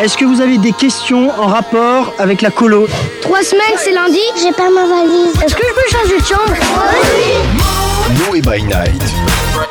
[0.00, 2.86] Est-ce que vous avez des questions en rapport avec la colo
[3.22, 5.34] Trois semaines, c'est lundi J'ai pas ma valise.
[5.42, 6.54] Est-ce que je peux changer de chambre?
[8.28, 9.02] Noé by Night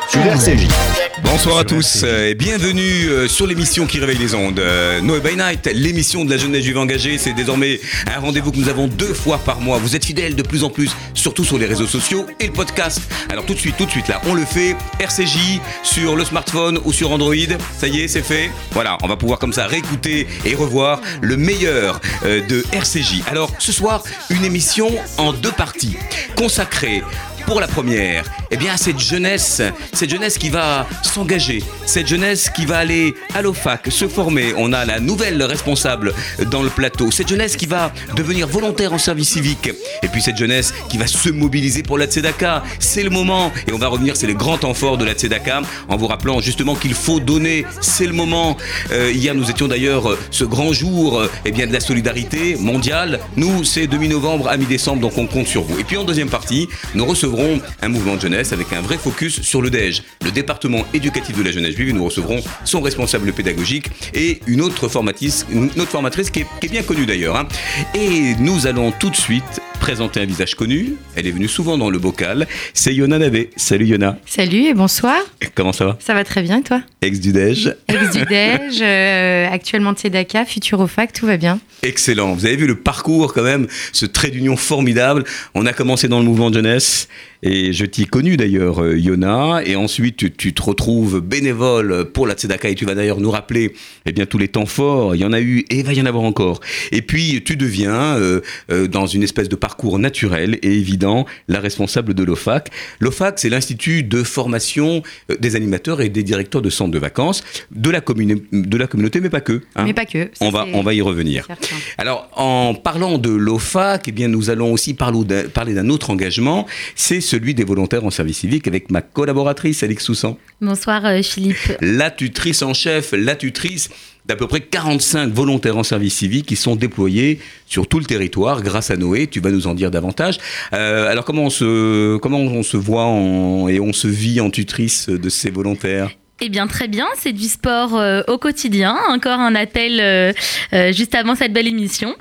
[0.08, 1.05] sur RCJ.
[1.28, 4.60] Bonsoir à tous euh, et bienvenue euh, sur l'émission qui réveille les ondes.
[4.60, 7.80] Euh, Noé by Night, l'émission de la jeunesse juive engagée, c'est désormais
[8.14, 9.78] un rendez-vous que nous avons deux fois par mois.
[9.78, 13.00] Vous êtes fidèles de plus en plus, surtout sur les réseaux sociaux et le podcast.
[13.28, 14.76] Alors tout de suite, tout de suite là, on le fait.
[15.00, 17.34] RCJ sur le smartphone ou sur Android.
[17.76, 18.48] Ça y est, c'est fait.
[18.70, 23.22] Voilà, on va pouvoir comme ça réécouter et revoir le meilleur de RCJ.
[23.26, 25.96] Alors ce soir, une émission en deux parties
[26.36, 27.02] consacrée
[27.46, 32.66] pour la première, eh bien, cette jeunesse, cette jeunesse qui va s'engager, cette jeunesse qui
[32.66, 34.54] va aller à l'OFAC, se former.
[34.56, 36.14] On a la nouvelle responsable
[36.50, 37.10] dans le plateau.
[37.10, 39.70] Cette jeunesse qui va devenir volontaire en service civique.
[40.02, 42.62] Et puis cette jeunesse qui va se mobiliser pour la Tzedaka.
[42.78, 43.52] C'est le moment.
[43.66, 46.74] Et on va revenir, c'est le grand temps de la Tzedaka, en vous rappelant justement
[46.74, 47.64] qu'il faut donner.
[47.80, 48.56] C'est le moment.
[48.92, 52.56] Euh, hier, nous étions d'ailleurs euh, ce grand jour euh, eh bien, de la solidarité
[52.56, 53.20] mondiale.
[53.36, 55.78] Nous, c'est de mi-novembre à mi-décembre, donc on compte sur vous.
[55.78, 59.40] Et puis en deuxième partie, nous recevrons un mouvement de jeunesse avec un vrai focus
[59.40, 61.94] sur le DEJ, le département éducatif de la jeunesse juive.
[61.94, 66.70] Nous recevrons son responsable pédagogique et une autre formatrice, une formatrice qui est, qui est
[66.70, 67.36] bien connue d'ailleurs.
[67.36, 67.48] hein.
[67.94, 70.94] Et nous allons tout de suite présenter un visage connu.
[71.14, 72.46] Elle est venue souvent dans le bocal.
[72.74, 73.50] C'est Yona Navé.
[73.56, 74.18] Salut Yona.
[74.26, 75.16] Salut et bonsoir.
[75.54, 75.96] Comment ça va?
[76.00, 76.82] Ça va très bien et toi?
[77.02, 77.74] Ex du DEJ.
[77.88, 81.60] Ex du DEJ, euh, actuellement Tzedaka, futur au fac, tout va bien.
[81.82, 82.34] Excellent.
[82.34, 85.24] Vous avez vu le parcours quand même, ce trait d'union formidable.
[85.54, 87.08] On a commencé dans le mouvement de jeunesse
[87.42, 89.60] et je t'y ai connu d'ailleurs, euh, Yona.
[89.64, 93.30] Et ensuite, tu, tu te retrouves bénévole pour la Tzedaka et tu vas d'ailleurs nous
[93.30, 93.72] rappeler
[94.06, 95.14] eh bien, tous les temps forts.
[95.14, 96.60] Il y en a eu et il va y en avoir encore.
[96.92, 101.58] Et puis, tu deviens, euh, euh, dans une espèce de parcours naturel et évident, la
[101.58, 102.70] responsable de l'OFAC.
[103.00, 107.42] L'OFAC, c'est l'Institut de formation euh, des animateurs et des directeurs de centres de vacances
[107.72, 109.62] de la, commune- de la communauté, mais pas que.
[109.74, 109.82] hein.
[109.84, 110.30] Mais pas que.
[110.40, 111.46] On va, on va y revenir.
[111.46, 111.74] certain.
[111.98, 116.10] Alors, en parlant de l'OFAC, eh bien, nous allons aussi parler d'un, parler d'un autre
[116.10, 121.22] engagement, c'est celui des volontaires en service civique avec ma collaboratrice Alix Soussan, Bonsoir euh,
[121.22, 121.76] Philippe.
[121.80, 123.88] la tutrice en chef, la tutrice
[124.26, 128.62] d'à peu près 45 volontaires en service civique qui sont déployés sur tout le territoire
[128.62, 129.26] grâce à Noé.
[129.28, 130.38] Tu vas nous en dire davantage.
[130.72, 134.50] Euh, alors, comment on se, comment on se voit en- et on se vit en
[134.50, 136.10] tutrice de ces volontaires?
[136.42, 138.94] Eh bien très bien, c'est du sport euh, au quotidien.
[139.08, 140.34] Encore un appel euh,
[140.74, 142.14] euh, juste avant cette belle émission.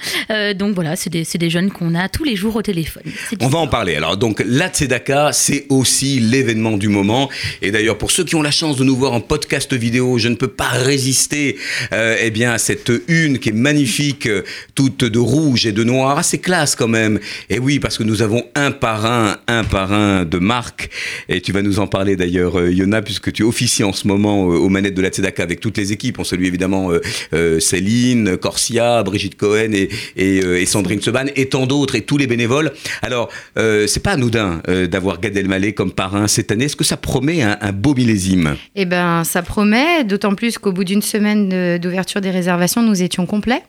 [0.55, 3.03] Donc voilà, c'est des, jeunes qu'on a tous les jours au téléphone.
[3.41, 3.95] On va en parler.
[3.95, 7.29] Alors donc la Tzedaka, c'est aussi l'événement du moment.
[7.61, 10.29] Et d'ailleurs pour ceux qui ont la chance de nous voir en podcast vidéo, je
[10.29, 11.57] ne peux pas résister
[11.91, 14.27] eh bien à cette une qui est magnifique,
[14.73, 17.19] toute de rouge et de noir, assez classe quand même.
[17.49, 20.89] Et oui parce que nous avons un parrain, un parrain de marque.
[21.29, 24.55] Et tu vas nous en parler d'ailleurs, Yona, puisque tu officies en ce moment euh,
[24.57, 26.19] aux manettes de la Tzedaka avec toutes les équipes.
[26.19, 27.01] On salue évidemment euh,
[27.33, 32.17] euh, Céline, Corsia, Brigitte Cohen et, et, et Sandrine Seban et tant d'autres et tous
[32.17, 32.71] les bénévoles.
[33.01, 36.65] Alors, c'est pas anodin d'avoir Gad Elmaleh comme parrain cette année.
[36.65, 38.55] Est-ce que ça promet un, un beau millésime?
[38.75, 43.25] Eh ben, ça promet, d'autant plus qu'au bout d'une semaine d'ouverture des réservations, nous étions
[43.25, 43.61] complets.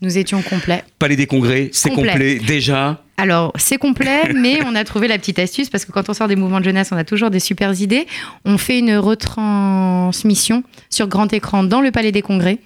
[0.00, 0.82] Nous étions complets.
[0.98, 2.10] Palais des Congrès, c'est Complet.
[2.10, 3.04] complet déjà.
[3.22, 6.26] Alors, c'est complet, mais on a trouvé la petite astuce parce que quand on sort
[6.26, 8.08] des mouvements de jeunesse, on a toujours des super idées.
[8.44, 12.58] On fait une retransmission sur grand écran dans le Palais des Congrès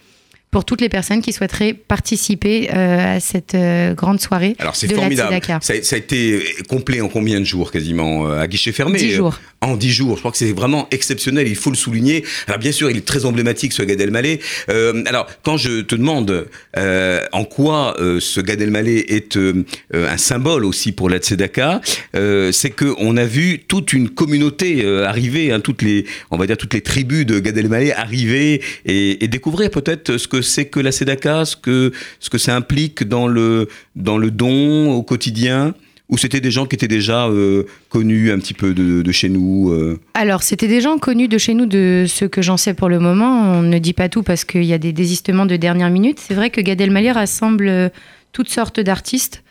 [0.50, 4.86] pour toutes les personnes qui souhaiteraient participer euh, à cette euh, grande soirée Alors c'est
[4.86, 5.38] de formidable.
[5.48, 5.60] la.
[5.60, 8.98] Ça, a- ça a été complet en combien de jours quasiment euh, à guichet fermé
[8.98, 9.40] Dix euh, jours.
[9.60, 10.14] En 10 jours.
[10.14, 11.48] Je crois que c'est vraiment exceptionnel.
[11.48, 12.24] Il faut le souligner.
[12.46, 14.38] Alors bien sûr, il est très emblématique ce Gad Elmaleh.
[14.70, 16.46] Euh, alors quand je te demande
[16.76, 19.64] euh, en quoi euh, ce Gad Elmaleh est euh,
[19.94, 21.80] euh, un symbole aussi pour la Tzedaka,
[22.14, 26.36] euh, c'est que on a vu toute une communauté euh, arriver, hein, toutes les, on
[26.36, 30.35] va dire toutes les tribus de Gad Elmaleh arriver et, et découvrir peut-être ce que
[30.42, 34.92] c'est que la Tzedaka, ce que ce que ça implique dans le dans le don
[34.92, 35.74] au quotidien.
[36.08, 39.28] Ou c'était des gens qui étaient déjà euh, connus un petit peu de, de chez
[39.28, 39.98] nous euh.
[40.14, 43.00] Alors, c'était des gens connus de chez nous, de ce que j'en sais pour le
[43.00, 43.58] moment.
[43.58, 46.21] On ne dit pas tout parce qu'il y a des désistements de dernière minute.
[46.21, 47.88] C'est vrai que Gad Elmaleh rassemble euh,
[48.30, 49.42] toutes sortes d'artistes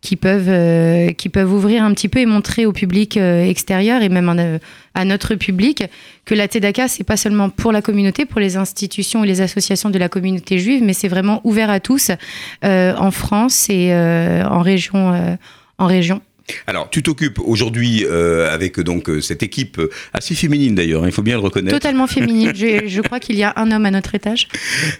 [0.00, 4.02] qui peuvent, euh, qui peuvent ouvrir un petit peu et montrer au public euh, extérieur
[4.02, 4.58] et même euh,
[4.94, 5.84] à notre public
[6.24, 9.90] que la Tzedaka, c'est pas seulement pour la communauté, pour les institutions et les associations
[9.90, 12.10] de la communauté juive, mais c'est vraiment ouvert à tous
[12.62, 15.38] en France et en région.
[15.78, 16.20] en région.
[16.66, 21.06] Alors, tu t'occupes aujourd'hui euh, avec donc euh, cette équipe euh, assez féminine d'ailleurs, hein,
[21.06, 21.76] il faut bien le reconnaître.
[21.76, 22.52] Totalement féminine.
[22.54, 24.48] je, je crois qu'il y a un homme à notre étage.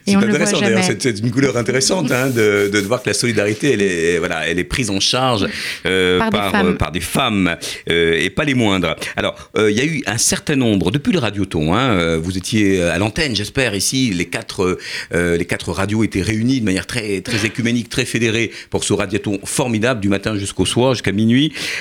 [0.07, 3.73] Et on intéressant d'ailleurs, c'est une couleur intéressante hein, de, de voir que la solidarité,
[3.73, 5.47] elle est, voilà, elle est prise en charge
[5.87, 6.77] euh, Par des femmes.
[6.77, 7.57] par des femmes
[7.91, 8.97] euh, et pas les moindres.
[9.17, 12.99] Alors, il y a eu un certain nombre, depuis le Radioton, hein, vous étiez à
[12.99, 14.79] l'antenne, j'espère, ici, les quatre,
[15.13, 19.39] les quatre radios étaient réunies de manière très, très écuménique, très fédérée pour ce Radioton
[19.45, 21.38] formidable du matin jusqu'au soir, jusqu'à minuit.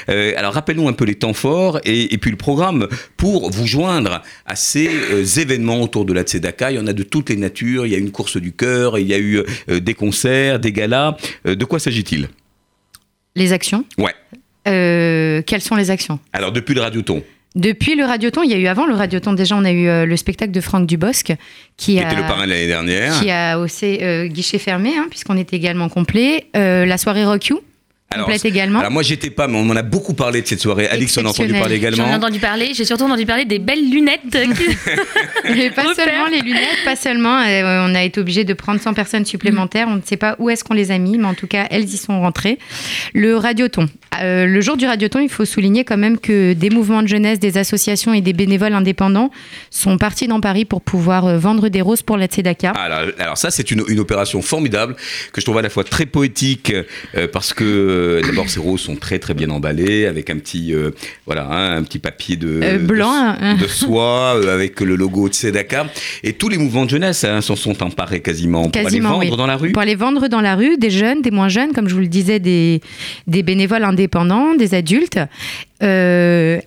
[0.10, 2.88] Euh, alors, rappelle-nous un peu les temps forts et, et puis le programme
[3.18, 6.72] pour vous joindre à ces euh, événements autour de la Tzedaka.
[6.72, 7.86] Il y en a de toutes les natures.
[7.86, 10.72] Il y a une course du cœur, il y a eu euh, des concerts, des
[10.72, 11.16] galas.
[11.46, 12.30] De quoi s'agit-il?
[13.36, 13.84] Les actions?
[13.98, 14.14] Ouais.
[14.66, 16.20] Quelles sont les actions?
[16.34, 17.24] Alors, depuis le Radioton,
[17.56, 20.18] Depuis le Radioton, il y a eu avant le Radioton, déjà on a eu le
[20.18, 21.36] spectacle de Franck Dubosc qui
[21.78, 23.20] qui a, était le parrain de l'année dernière.
[23.20, 26.48] qui a haussé euh, guichet fermé, hein, puisqu'on était également complet.
[26.56, 27.62] Euh, la soirée Rock You,
[28.18, 28.80] Alors, complète également.
[28.80, 30.88] Alors moi j'étais pas, mais on en a beaucoup parlé de cette soirée.
[30.88, 32.14] Alix en a entendu parler J'en ai également.
[32.14, 34.22] entendu parler, j'ai surtout entendu parler des belles lunettes.
[35.50, 37.40] Mais pas seulement les lunettes, pas seulement.
[37.42, 39.88] euh, on a été obligé de prendre 100 personnes supplémentaires.
[39.90, 41.86] On ne sait pas où est-ce qu'on les a mis, mais en tout cas, elles
[41.86, 42.58] y sont rentrées.
[43.14, 43.88] Le Radioton.
[44.22, 47.40] Euh, le jour du Radioton, il faut souligner quand même que des mouvements de jeunesse,
[47.40, 49.30] des associations et des bénévoles indépendants
[49.70, 52.74] sont partis dans Paris pour pouvoir euh, vendre des roses pour la Tzedaka.
[52.76, 54.96] Ah, alors, alors ça c'est une, une opération formidable
[55.34, 56.74] que je trouve à la fois très poétique
[57.16, 57.64] euh, parce que
[58.08, 60.92] euh, d'abord ces roses sont très très bien emballées avec un petit euh,
[61.26, 63.56] voilà hein, un petit papier de Euh, blanc, de, hein.
[63.56, 65.88] de soie avec le logo de Tzedaka
[66.24, 69.30] et tous les mouvements de jeunesse hein, s'en sont emparés quasiment pour aller vendre oui.
[69.36, 69.72] dans la rue.
[69.72, 72.08] Pour aller vendre dans la rue, des jeunes, des moins jeunes, comme je vous le
[72.08, 72.82] disais, des,
[73.28, 75.20] des bénévoles indépendants, des adultes.
[75.84, 76.60] Euh,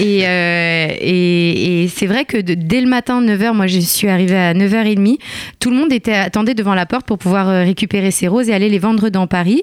[0.00, 4.08] et, euh, et, et c'est vrai que de- dès le matin, 9h, moi je suis
[4.08, 5.18] arrivée à 9h30,
[5.60, 8.54] tout le monde était attendait devant la porte pour pouvoir euh, récupérer ces roses et
[8.54, 9.62] aller les vendre dans Paris.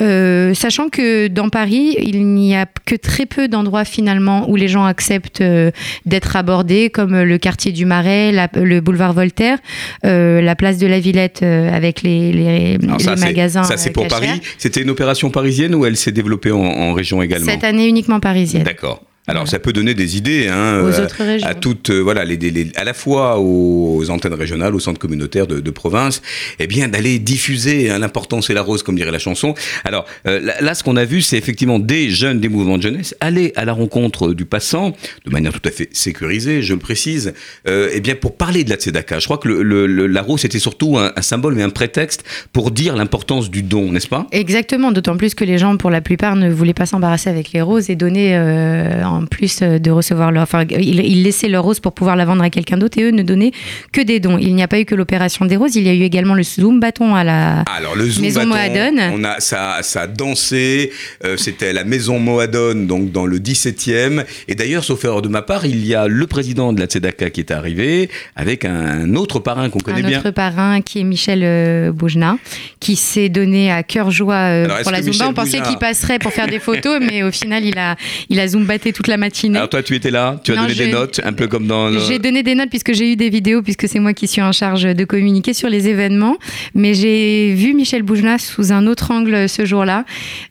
[0.00, 4.68] Euh, sachant que dans Paris, il n'y a que très peu d'endroits finalement où les
[4.68, 5.72] gens acceptent euh,
[6.06, 9.58] d'être abordés, comme le quartier du Marais, la- le boulevard Voltaire,
[10.04, 13.64] la place de la Villette avec les, ça magasins.
[13.64, 14.06] ça c'est pour.
[14.06, 14.28] Paris.
[14.58, 18.20] C'était une opération parisienne ou elle s'est développée en, en région également Cette année uniquement
[18.20, 18.62] parisienne.
[18.62, 19.02] D'accord.
[19.26, 19.50] Alors Voilà.
[19.52, 21.48] ça peut donner des idées hein, Aux euh, autres régions.
[21.48, 24.98] à toutes euh, voilà les, les- les- à la fois aux antennes régionales, aux centres
[24.98, 26.20] communautaires de, de province,
[26.58, 29.54] eh bien d'aller diffuser hein, l'importance et la rose comme dirait la chanson.
[29.84, 32.82] Alors euh, là, là, ce qu'on a vu c'est effectivement des jeunes des mouvements de
[32.82, 34.90] jeunesse aller à la rencontre du passant
[35.24, 37.32] de manière tout à fait sécurisée, je le précise,
[37.66, 39.20] euh, eh bien pour parler de la tzedaka.
[39.20, 41.70] Je crois que le, le- le- la rose était surtout un, un symbole mais un
[41.70, 44.26] prétexte pour dire l'importance du don, n'est-ce pas?
[44.32, 47.62] Exactement, d'autant plus que les gens, pour la plupart, ne voulaient pas s'embarrasser avec les
[47.62, 50.42] roses et donner, euh, en plus euh, de recevoir leur.
[50.42, 53.10] Enfin, ils, ils laissaient leur rose pour pouvoir la vendre à quelqu'un d'autre et eux
[53.10, 53.52] ne donnaient
[53.92, 54.38] que des dons.
[54.38, 56.42] Il n'y a pas eu que l'opération des roses, il y a eu également le
[56.42, 57.60] Zoom bâton à la.
[57.74, 59.00] Alors le Zoom Maison Moadone.
[59.12, 60.92] on a ça, ça a dansé.
[61.24, 64.24] euh, C'était la maison Moadone, donc dans le 17e.
[64.48, 67.30] Et d'ailleurs, sauf erreur de ma part, il y a le président de la Tzedaka
[67.30, 70.18] qui est arrivé avec un autre parrain qu'on connaît un bien.
[70.20, 72.36] autre parrain qui est Michel euh, Boujna,
[72.80, 75.28] qui s'est donné à cœur joie euh, Alors, pour la Zumba.
[75.28, 77.96] On pensait qu'il passerait pour faire des photos, mais au final, il a,
[78.28, 79.56] il a zumbaté toute la matinée.
[79.56, 81.88] Alors toi, tu étais là, tu as donné des notes, un peu comme dans.
[81.88, 84.42] le- J'ai donné des notes puisque j'ai eu des vidéos, puisque c'est moi qui suis
[84.42, 86.36] en charge de communiquer sur les événements.
[86.74, 90.04] Mais j'ai vu Michel Boujna sous un autre angle ce jour-là.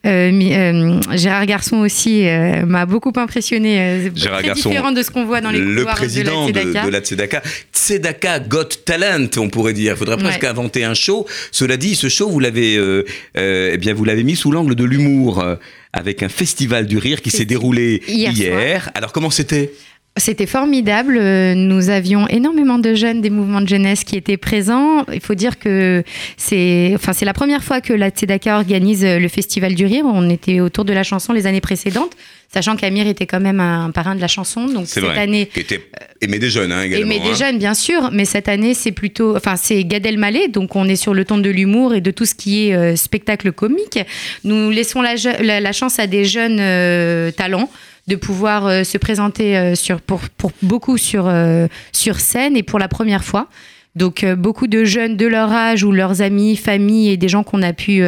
[0.05, 3.79] Euh, euh, Gérard Garçon aussi euh, m'a beaucoup impressionné.
[3.79, 6.61] euh, Gérard très Garçon, différent de ce qu'on voit dans les le président de la
[6.63, 6.85] Tzedaka.
[6.85, 7.41] de la Tzedaka.
[7.73, 9.93] Tzedaka Got Talent, on pourrait dire.
[9.93, 10.47] Il faudrait presque Ouais.
[10.49, 11.25] inventer un show.
[11.51, 13.03] Cela dit, ce show, vous l'avez, euh,
[13.37, 15.55] euh, eh bien, vous l'avez mis sous l'angle de l'humour, euh,
[15.93, 18.91] avec un festival du rire qui s'est déroulé Hier hier.
[18.95, 19.71] Alors comment c'était?
[20.15, 21.17] C'était formidable.
[21.19, 25.05] Euh, Nous avions énormément de jeunes des mouvements de jeunesse qui étaient présents.
[25.11, 26.03] Il faut dire que
[26.37, 30.03] c'est, enfin, c'est la première fois que la Tzedaka organise euh, le Festival du Rire.
[30.05, 32.11] On était autour de la chanson les années précédentes,
[32.53, 34.67] sachant qu'Amir était quand même un parrain de la chanson.
[34.67, 35.17] Donc C'est cette vrai.
[35.17, 35.81] année, Qui était
[36.21, 37.05] aimé des jeunes, hein, également.
[37.07, 37.31] et mais hein.
[37.31, 39.35] des jeunes, bien sûr, mais cette année, c'est plutôt.
[39.35, 42.25] Enfin, c'est Gad Elmaleh, donc on est sur le ton de l'humour et de tout
[42.25, 43.97] ce qui est euh, spectacle comique.
[44.43, 47.67] Nous laissons la, je- la- la chance à des jeunes euh, talents
[48.07, 52.63] de pouvoir euh, se présenter euh, sur, pour, pour beaucoup sur, euh, sur scène et
[52.63, 53.47] pour la première fois.
[53.95, 57.61] Donc beaucoup de jeunes de leur âge ou leurs amis, familles et des gens qu'on
[57.61, 58.03] a pu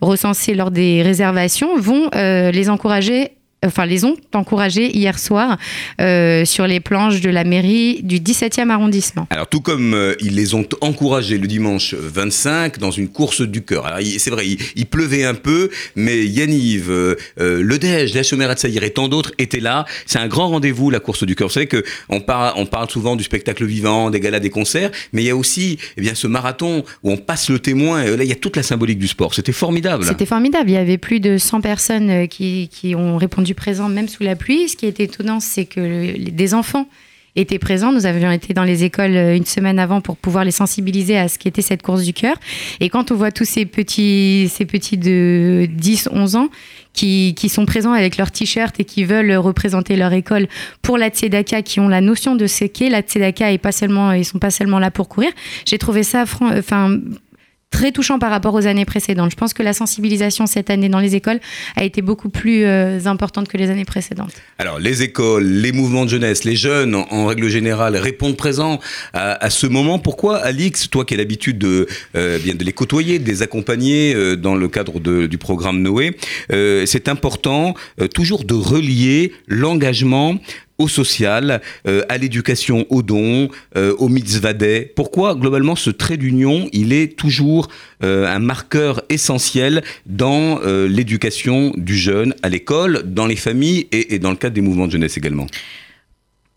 [0.00, 5.58] recenser lors des réservations vont les encourager enfin les ont encouragés hier soir
[6.00, 9.26] euh, sur les planches de la mairie du 17e arrondissement.
[9.30, 13.62] Alors tout comme euh, ils les ont encouragés le dimanche 25 dans une course du
[13.62, 13.86] cœur.
[13.86, 18.54] Alors c'est vrai, il, pleuvait un peu, mais Yaniv, euh, euh Le Dej, La Chomera
[18.54, 19.84] de Saïr et tant d'autres étaient là.
[20.06, 21.48] C'est un grand rendez-vous la course du cœur.
[21.48, 24.90] Vous savez que on parle, on parle souvent du spectacle vivant, des galas, des concerts,
[25.12, 28.02] mais il y a aussi eh bien ce marathon où on passe le témoin.
[28.02, 29.34] Et là, il y a toute la symbolique du sport.
[29.34, 30.04] C'était formidable.
[30.04, 30.70] C'était formidable.
[30.70, 34.36] Il y avait plus de 100 personnes qui, qui ont répondu présent même sous la
[34.36, 34.68] pluie.
[34.68, 36.88] Ce qui est étonnant, c'est que des enfants
[37.36, 37.92] étaient présents.
[37.92, 41.28] Nous avions été dans les écoles euh, une semaine avant pour pouvoir les sensibiliser à
[41.28, 42.36] ce qu'était cette course du cœur.
[42.80, 46.48] Et quand on voit tous ces petits, ces petits de 10, 11 ans
[46.92, 50.48] qui, qui sont présents avec leur t-shirt et qui veulent représenter leur école
[50.82, 54.12] pour la Tzedaka, qui ont la notion de ce qu'est la Tzedaka et pas seulement,
[54.12, 55.30] ils sont pas seulement là pour courir,
[55.64, 56.98] j'ai trouvé ça, enfin,
[57.70, 59.30] très touchant par rapport aux années précédentes.
[59.30, 61.40] Je pense que la sensibilisation cette année dans les écoles
[61.76, 64.32] a été beaucoup plus euh, importante que les années précédentes.
[64.58, 68.80] Alors les écoles, les mouvements de jeunesse, les jeunes en, règle générale répondent présents
[69.12, 69.98] à, ce moment.
[69.98, 74.14] Pourquoi Alix, toi qui as l'habitude de, euh, bien de les côtoyer, de les accompagner
[74.14, 76.16] euh, dans le cadre du programme Noé,
[76.50, 77.74] c'est important
[78.14, 80.38] toujours de relier l'engagement
[80.78, 84.92] au social, euh, à l'éducation, au don, euh, au mitzvadeh.
[84.94, 87.68] Pourquoi globalement ce trait d'union, il est toujours
[88.04, 94.30] euh, un marqueur essentiel dans l'éducation du jeune à l'école, dans les familles et, dans
[94.30, 95.46] le cadre des mouvements de jeunesse également?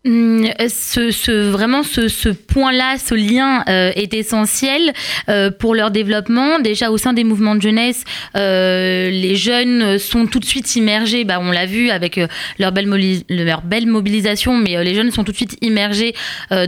[0.04, 4.92] Ce, ce, vraiment ce, ce point-là, ce lien euh, est essentiel
[5.28, 6.58] euh, pour leur développement.
[6.58, 8.04] Déjà au sein des mouvements de jeunesse,
[8.36, 11.24] euh, les jeunes sont tout de suite immergés.
[11.24, 12.20] Bah, on l'a vu avec
[12.58, 12.88] leur belle,
[13.28, 16.14] leur belle mobilisation, mais les jeunes sont tout de suite immergés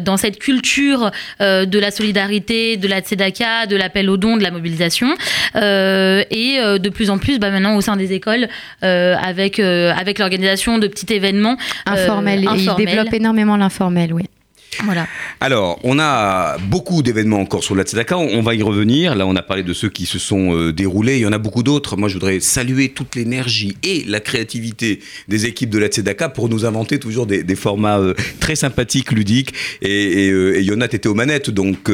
[0.01, 1.11] dans cette culture
[1.41, 5.15] de la solidarité, de la tzedaka, de l'appel au don, de la mobilisation.
[5.55, 8.49] et de plus en plus, bah, maintenant au sein des écoles,
[8.81, 14.25] avec avec l'organisation de petits événements informels, informels énormément l'informel, oui.
[14.83, 15.07] Voilà.
[15.41, 19.15] Alors, on a beaucoup d'événements encore sur la Tzedaka, on va y revenir.
[19.15, 21.39] Là, on a parlé de ceux qui se sont euh, déroulés, il y en a
[21.39, 21.97] beaucoup d'autres.
[21.97, 26.49] Moi, je voudrais saluer toute l'énergie et la créativité des équipes de la Tzedaka pour
[26.49, 29.55] nous inventer toujours des, formats euh, très sympathiques, ludiques.
[29.81, 31.91] Et, et, euh, Yonat était aux manettes, donc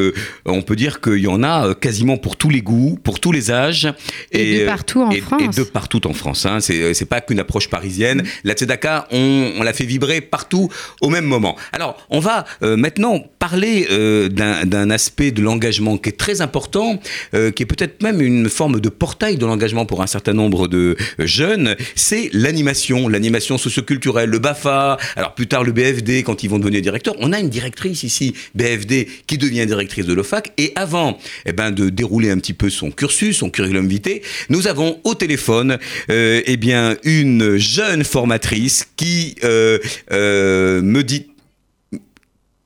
[0.47, 3.51] on peut dire qu'il y en a quasiment pour tous les goûts, pour tous les
[3.51, 3.93] âges.
[4.33, 5.43] Et, de partout en France.
[5.43, 6.47] Et de partout en France.
[6.47, 6.61] Hein.
[6.61, 8.23] C'est pas qu'une approche parisienne.
[8.45, 10.69] La Tzedaka, on, on l'a fait vibrer partout
[11.01, 11.57] au même moment.
[11.73, 17.01] Alors, on va euh, maintenant, parler euh, d'un aspect de l'engagement qui est très important,
[17.35, 20.69] euh, qui est peut-être même une forme de portail de l'engagement pour un certain nombre
[20.69, 26.51] de jeunes, c'est l'animation, l'animation socioculturelle, le BAFA, alors plus tard le BFD quand ils
[26.51, 27.15] vont devenir directeurs.
[27.19, 31.71] On a une directrice ici, BFD, qui devient directrice de l'OFAC, et avant eh ben,
[31.71, 36.57] de dérouler un petit peu son cursus, son curriculum vitae, nous avons au téléphone eh
[36.57, 41.30] bien, une jeune formatrice qui me dit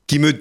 [0.07, 0.33] qui me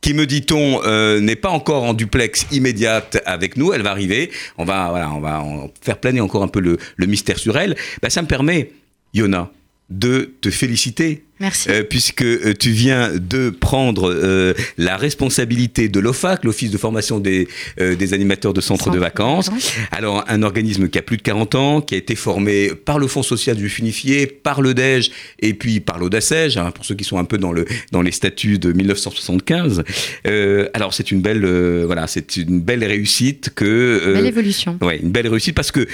[0.00, 4.30] qui me dit-on euh, n'est pas encore en duplex immédiate avec nous, elle va arriver,
[4.56, 5.44] on va on va
[5.80, 7.76] faire planer encore un peu le, mystère sur elle.
[8.00, 8.70] Ben, ça me permet,
[9.12, 9.50] Yona,
[9.90, 11.70] de te féliciter Merci.
[11.70, 17.20] Euh, puisque euh, tu viens de prendre euh, la responsabilité de l'OFAC, l'Office de formation
[17.20, 19.50] des, des animateurs de centres de vacances.
[19.92, 23.06] Alors, un organisme qui a plus de 40 ans, qui a été formé par le
[23.06, 27.04] Fonds social du Funifié, par le DEJ et puis par l'ODACEJ, hein, pour ceux qui
[27.04, 29.84] sont un peu dans, le, dans les statuts de 1975.
[30.74, 31.46] alors, c'est une belle,
[31.84, 34.12] voilà, c'est une belle réussite que.
[34.14, 34.78] belle évolution.
[34.80, 35.86] Ouais, une belle réussite parce que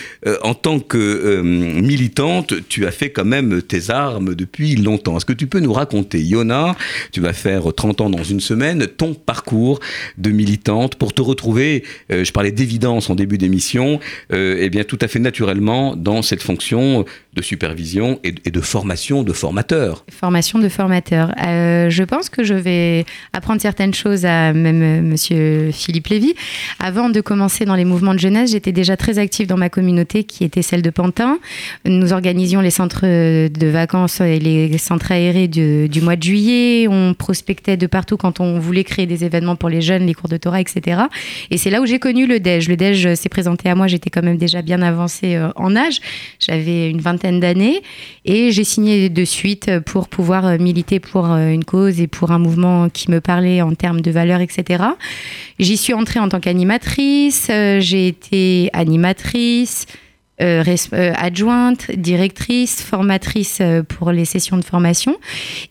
[0.42, 5.16] en tant que militante, tu as fait quand même tes armes depuis longtemps.
[5.16, 6.76] Est-ce que tu peux nous raconter, Yona,
[7.12, 9.80] tu vas faire 30 ans dans une semaine, ton parcours
[10.18, 14.00] de militante pour te retrouver, euh, je parlais d'évidence en début d'émission,
[14.32, 19.22] euh, eh bien tout à fait naturellement dans cette fonction de supervision et, de formation
[19.22, 20.04] de formateur.
[20.10, 21.32] Formation de formateur.
[21.44, 26.34] Euh, je pense que je vais apprendre certaines choses à même euh, monsieur Philippe Lévy.
[26.78, 30.24] Avant de commencer dans les mouvements de jeunesse, j'étais déjà très active dans ma communauté
[30.24, 31.38] qui était celle de Pantin.
[31.84, 36.86] Nous organisions les centres de vacances et les centres aérés du, du mois de juillet.
[36.88, 40.28] On prospectait de partout quand on voulait créer des événements pour les jeunes, les cours
[40.28, 41.02] de Torah, etc.
[41.50, 42.68] Et c'est là où j'ai connu le DEJ.
[42.68, 46.00] Le DEJ s'est présenté à moi, j'étais quand même déjà bien avancée euh, en âge.
[46.38, 47.82] J'avais une vingtaine d'années
[48.24, 52.30] et j'ai signé de suite pour pouvoir euh, militer pour euh, une cause et pour
[52.30, 54.84] un mouvement qui me parlait en termes de valeurs, etc.
[55.58, 59.86] J'y suis entrée en tant qu'animatrice, euh, j'ai été animatrice,
[60.38, 65.16] adjointe, directrice, formatrice pour les sessions de formation.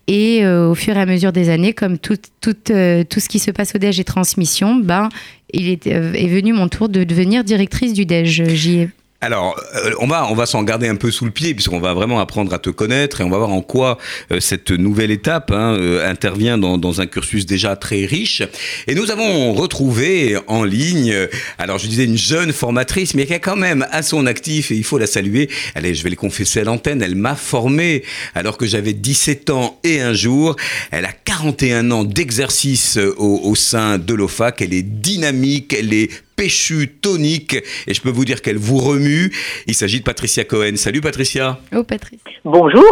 [0.08, 3.52] Et au fur et à mesure des années, comme tout, tout, tout ce qui se
[3.52, 5.10] passe au DEJ et transmission, ben,
[5.52, 8.46] il est, est venu mon tour de devenir directrice du DEJ.
[8.54, 8.88] J'y
[9.24, 11.94] Alors, euh, on va, on va s'en garder un peu sous le pied, puisqu'on va
[11.94, 13.98] vraiment apprendre à te connaître et on va voir en quoi
[14.34, 18.44] euh, cette nouvelle étape hein, euh, intervient dans, dans, un cursus déjà très riche.
[18.86, 21.16] Et nous avons retrouvé en ligne,
[21.58, 24.76] alors je disais une jeune formatrice, mais qui a quand même à son actif, et
[24.76, 25.50] il faut la saluer.
[25.74, 28.04] Allez, je vais le confesser à l'antenne, elle m'a formé
[28.36, 30.58] alors que j'avais 17 ans et un jour.
[30.92, 36.10] Elle a 41 ans d'exercice au, au sein de l'OFAC, elle est dynamique, elle est
[36.36, 37.56] péchu, tonique,
[37.88, 39.32] et je peux vous dire qu'elle vous remue.
[39.68, 40.76] Il s'agit de Patricia Cohen.
[40.76, 41.60] Salut Patricia.
[41.76, 42.24] Oh Patricia.
[42.46, 42.84] Bonjour.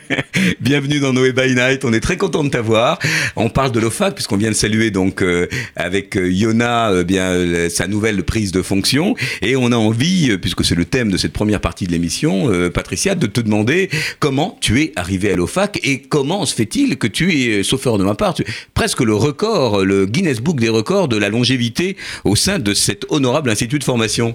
[0.60, 1.84] Bienvenue dans Noé by Night.
[1.84, 2.98] On est très content de t'avoir.
[3.36, 5.46] On parle de l'OFAC puisqu'on vient de saluer donc euh,
[5.76, 10.36] avec euh, Yona euh, bien euh, sa nouvelle prise de fonction et on a envie
[10.38, 14.58] puisque c'est le thème de cette première partie de l'émission Patricia de te demander comment
[14.60, 18.14] tu es arrivé à l'OFAC et comment se fait-il que tu es sauf de ma
[18.14, 18.34] part?
[18.34, 18.44] Tu,
[18.74, 23.10] presque le record le Guinness Book des records de la longévité au sein de cet
[23.10, 24.34] honorable institut de formation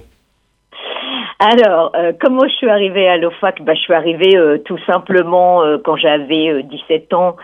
[1.38, 5.63] alors, euh, comment je suis arrivée à l'OFAC bah, Je suis arrivée euh, tout simplement
[5.63, 7.36] euh, quand j'avais 17 ans.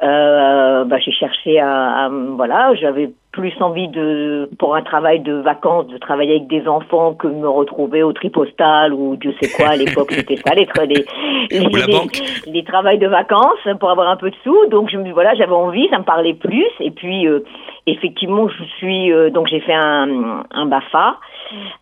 [0.00, 5.86] Bah, j'ai cherché à, à voilà, j'avais plus envie de pour un travail de vacances
[5.86, 9.68] de travailler avec des enfants que de me retrouver au tripostal ou Dieu sait quoi.
[9.68, 11.04] À l'époque c'était ça les les
[11.50, 14.66] les, les, les, travails de vacances pour avoir un peu de sous.
[14.70, 16.66] Donc je me voilà j'avais envie ça me parlait plus.
[16.80, 17.40] Et puis euh,
[17.86, 21.18] effectivement je suis euh, donc j'ai fait un, un Bafa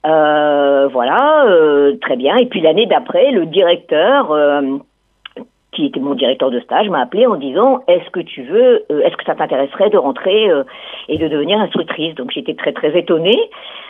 [0.07, 2.37] euh, voilà euh, très bien.
[2.37, 4.33] Et puis l'année d'après le directeur
[5.73, 9.01] qui était mon directeur de stage, m'a appelé en disant est-ce que tu veux, euh,
[9.01, 10.65] est-ce que ça t'intéresserait de rentrer euh,
[11.09, 12.15] et de devenir instructrice?
[12.15, 13.39] Donc j'étais très très étonnée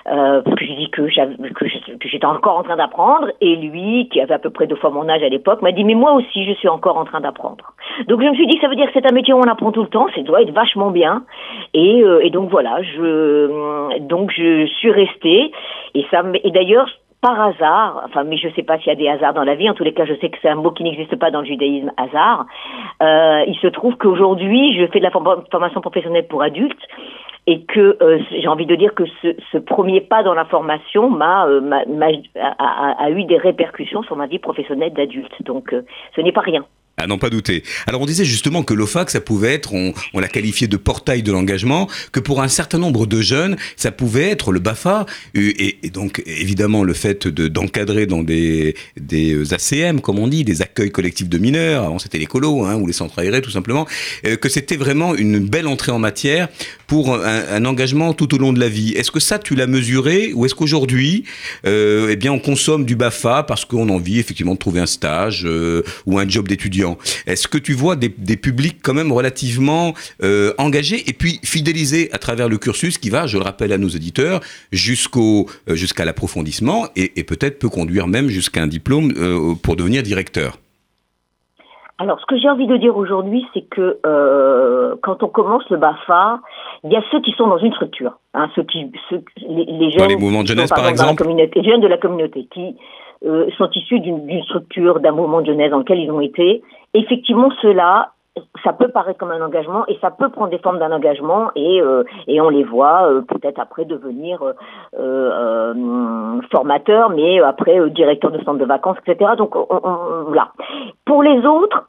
[0.09, 4.35] euh, parce que j'ai dit que j'étais encore en train d'apprendre et lui, qui avait
[4.35, 6.53] à peu près deux fois mon âge à l'époque, m'a dit mais moi aussi je
[6.55, 7.73] suis encore en train d'apprendre.
[8.09, 9.71] Donc je me suis dit ça veut dire que c'est un métier où on apprend
[9.71, 11.23] tout le temps, ça doit être vachement bien
[11.75, 15.53] et, euh, et donc voilà, je donc je suis restée
[15.95, 16.89] et ça et d'ailleurs
[17.21, 19.57] par hasard, enfin, mais je ne sais pas s'il y a des hasards dans la
[19.57, 21.41] vie, en tous les cas, je sais que c'est un mot qui n'existe pas dans
[21.41, 22.47] le judaïsme, hasard.
[23.03, 26.87] Euh, il se trouve qu'aujourd'hui, je fais de la formation professionnelle pour adultes
[27.49, 31.09] et que euh, j'ai envie de dire que ce, ce, premier pas dans la formation
[31.09, 31.63] m'a, euh,
[32.37, 35.33] a, a, eu des répercussions sur ma vie professionnelle d'adulte.
[35.45, 35.83] Donc, euh,
[36.15, 36.67] ce n'est pas rien.
[36.99, 37.63] À n'en pas douter.
[37.87, 41.31] Alors on disait justement que l'OFAC, ça pouvait être, on, l'a qualifié de portail de
[41.31, 46.23] l'engagement, que pour un certain nombre de jeunes, ça pouvait être le BAFA, et, donc
[46.27, 51.29] évidemment le fait de, d'encadrer dans des, des ACM, comme on dit, des accueils collectifs
[51.29, 53.87] de mineurs, avant c'était les colos, hein, ou les centres aérés tout simplement,
[54.27, 56.49] euh, que c'était vraiment une belle entrée en matière
[56.89, 58.93] pour un, un, engagement tout au long de la vie.
[58.93, 61.25] Est-ce que ça tu l'as mesuré, ou est-ce qu'aujourd'hui,
[61.67, 64.87] euh, eh bien on consomme du BAFA parce qu'on a envie effectivement de trouver un
[64.87, 66.88] stage euh, ou un job d'étudiant?
[67.27, 69.93] Est-ce que tu vois des, des publics quand même relativement
[70.23, 73.79] euh, engagés et puis fidélisés à travers le cursus qui va, je le rappelle à
[73.79, 74.41] nos auditeurs,
[74.73, 79.77] jusqu'au euh, jusqu'à l'approfondissement et, et peut-être peut conduire même jusqu'à un diplôme euh, pour
[79.77, 80.59] devenir directeur?
[82.01, 85.79] Alors, ce que j'ai envie de dire aujourd'hui, c'est que euh, quand on commence le
[85.79, 86.41] BAFA,
[86.85, 89.91] il y a ceux qui sont dans une structure, hein, ceux qui, ceux, les, les
[89.91, 92.77] jeunes, dans les mouvements de jeunesse, par exemple, les jeunes de la communauté qui
[93.25, 96.63] euh, sont issus d'une structure, d'un mouvement de jeunesse dans lequel ils ont été.
[96.95, 98.13] Effectivement, ceux-là,
[98.65, 101.81] ça peut paraître comme un engagement et ça peut prendre des formes d'un engagement et,
[101.81, 104.53] euh, et on les voit euh, peut-être après devenir euh,
[104.99, 105.75] euh
[106.51, 109.33] formateurs, mais après euh, directeur de centre de vacances, etc.
[109.37, 110.53] Donc on, on, là.
[111.05, 111.89] Pour les autres,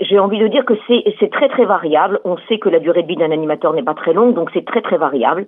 [0.00, 2.20] j'ai envie de dire que c'est très très variable.
[2.24, 4.64] On sait que la durée de vie d'un animateur n'est pas très longue, donc c'est
[4.64, 5.46] très très variable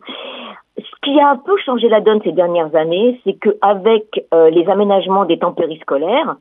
[0.80, 4.68] ce qui a un peu changé la donne ces dernières années, c'est qu'avec euh, les
[4.68, 6.36] aménagements des temps périscolaires,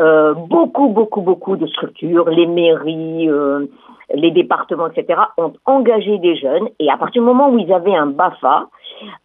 [0.00, 3.66] euh, beaucoup, beaucoup, beaucoup de structures, les mairies, euh,
[4.14, 6.68] les départements, etc., ont engagé des jeunes.
[6.78, 8.68] Et à partir du moment où ils avaient un BAFA,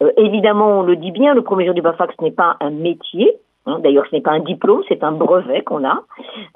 [0.02, 2.72] euh, évidemment, on le dit bien, le premier jour du BAFA, ce n'est pas un
[2.72, 6.02] métier, Hein, D'ailleurs, ce n'est pas un diplôme, c'est un brevet qu'on a.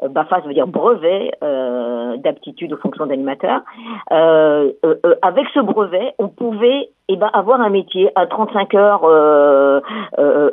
[0.04, 3.62] Euh, BAFA, ça veut dire brevet euh, d'aptitude aux fonctions d'animateur.
[4.12, 8.74] Euh, euh, euh, avec ce brevet, on pouvait eh ben, avoir un métier à 35
[8.76, 9.82] heures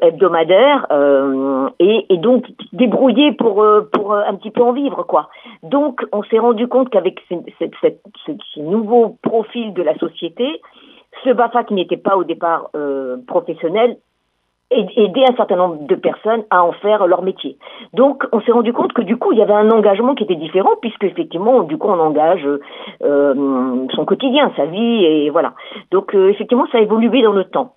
[0.02, 0.86] hebdomadaires
[1.80, 5.02] et, et, donc débrouiller pour, pour un petit peu en vivre.
[5.02, 5.28] quoi.
[5.64, 10.62] Donc, on s'est rendu compte qu'avec ce nouveau profil de la société,
[11.24, 12.70] ce BAFA qui n'était pas au départ
[13.26, 13.96] professionnel
[14.74, 17.56] aider un certain nombre de personnes à en faire leur métier.
[17.92, 20.34] Donc, on s'est rendu compte que du coup, il y avait un engagement qui était
[20.34, 22.46] différent, puisque effectivement, du coup, on engage
[23.02, 25.54] euh, son quotidien, sa vie, et voilà.
[25.90, 27.74] Donc, euh, effectivement, ça a évolué dans le temps.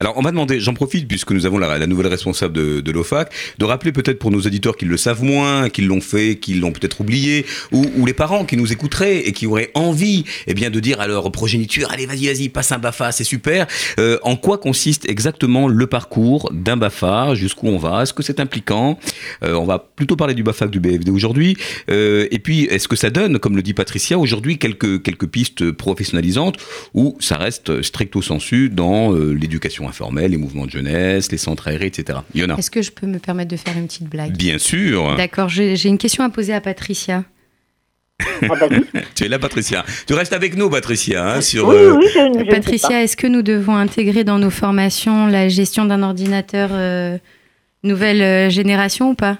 [0.00, 3.64] Alors, on m'a demandé, j'en profite puisque nous avons la, nouvelle responsable de, l'OFAC, de
[3.64, 7.00] rappeler peut-être pour nos éditeurs qui le savent moins, qui l'ont fait, qui l'ont peut-être
[7.00, 10.80] oublié, ou, ou, les parents qui nous écouteraient et qui auraient envie, eh bien, de
[10.80, 13.68] dire à leur progéniture, allez, vas-y, vas-y, passe un Bafa, c'est super.
[14.00, 17.36] Euh, en quoi consiste exactement le parcours d'un Bafa?
[17.36, 18.02] Jusqu'où on va?
[18.02, 18.98] Est-ce que c'est impliquant?
[19.44, 21.56] Euh, On va plutôt parler du Bafa que du BFD aujourd'hui.
[21.88, 25.70] Euh, et puis, est-ce que ça donne, comme le dit Patricia, aujourd'hui quelques quelques pistes
[25.70, 26.56] professionnalisantes
[26.94, 29.32] ou ça reste stricto sensu dans euh,
[29.88, 32.18] informelle, les mouvements de jeunesse, les centres aérés, etc.
[32.34, 32.56] Yona.
[32.58, 34.36] Est-ce que je peux me permettre de faire une petite blague?
[34.36, 35.16] Bien sûr.
[35.16, 37.24] D'accord, j'ai une question à poser à Patricia.
[38.42, 38.66] Ah bah.
[39.14, 39.84] Tu es là, Patricia.
[40.06, 41.68] Tu restes avec nous, Patricia, hein, sur.
[41.68, 45.48] oui, euh, oui, je, je Patricia, est-ce que nous devons intégrer dans nos formations la
[45.48, 47.18] gestion d'un ordinateur euh,
[47.82, 49.38] nouvelle euh, génération ou pas?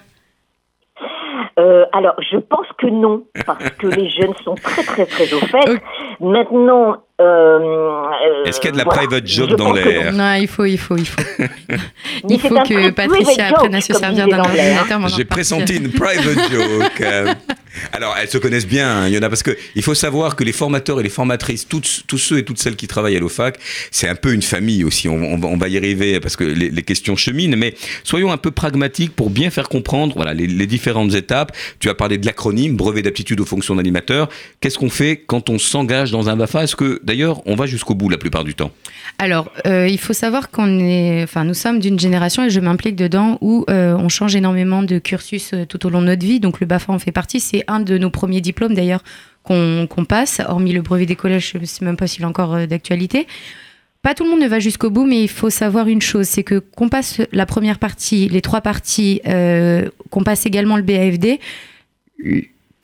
[1.57, 5.39] Euh, alors, je pense que non, parce que les jeunes sont très, très, très au
[5.39, 5.81] fait.
[6.19, 8.99] Maintenant, Est-ce qu'il y a de la voilà.
[8.99, 11.21] private joke Je dans l'air Non, il faut, il faut, il faut.
[12.29, 14.43] Il faut que Patricia apprenne à se servir d'un hein.
[14.43, 15.07] ordinateur.
[15.09, 17.03] J'ai pressenti une private joke.
[17.91, 20.99] Alors, elles se connaissent bien, hein, Yona, parce que il faut savoir que les formateurs
[20.99, 23.57] et les formatrices, tous, tous ceux et toutes celles qui travaillent à l'OFAC,
[23.91, 25.07] c'est un peu une famille aussi.
[25.09, 29.31] On, va- y arriver parce que les, questions cheminent, mais soyons un peu pragmatiques pour
[29.31, 31.55] bien faire comprendre voilà, les, les différentes étapes.
[31.79, 34.29] Tu as parlé de l'acronyme, brevet d'aptitude aux fonctions d'animateur.
[34.61, 37.95] Qu'est-ce qu'on fait quand on s'engage dans un BAFA Est-ce que, d'ailleurs, on va jusqu'au
[37.95, 38.71] bout la plupart du temps?
[39.17, 42.95] Alors, euh, il faut savoir qu'on est, enfin, nous sommes d'une génération et je m'implique
[42.95, 46.39] dedans où euh, on change énormément de cursus euh, tout au long de notre vie.
[46.39, 47.39] Donc, le BAFA en fait partie.
[47.39, 49.03] C'est un de nos premiers diplômes d'ailleurs
[49.43, 51.51] qu'on passe, hormis le brevet des collèges.
[51.53, 53.27] Je ne sais même pas s'il est encore euh, d'actualité.
[54.01, 56.43] Pas tout le monde ne va jusqu'au bout, mais il faut savoir une chose, c'est
[56.43, 61.39] que qu'on passe la première partie, les trois parties, euh, qu'on passe également le BAFD,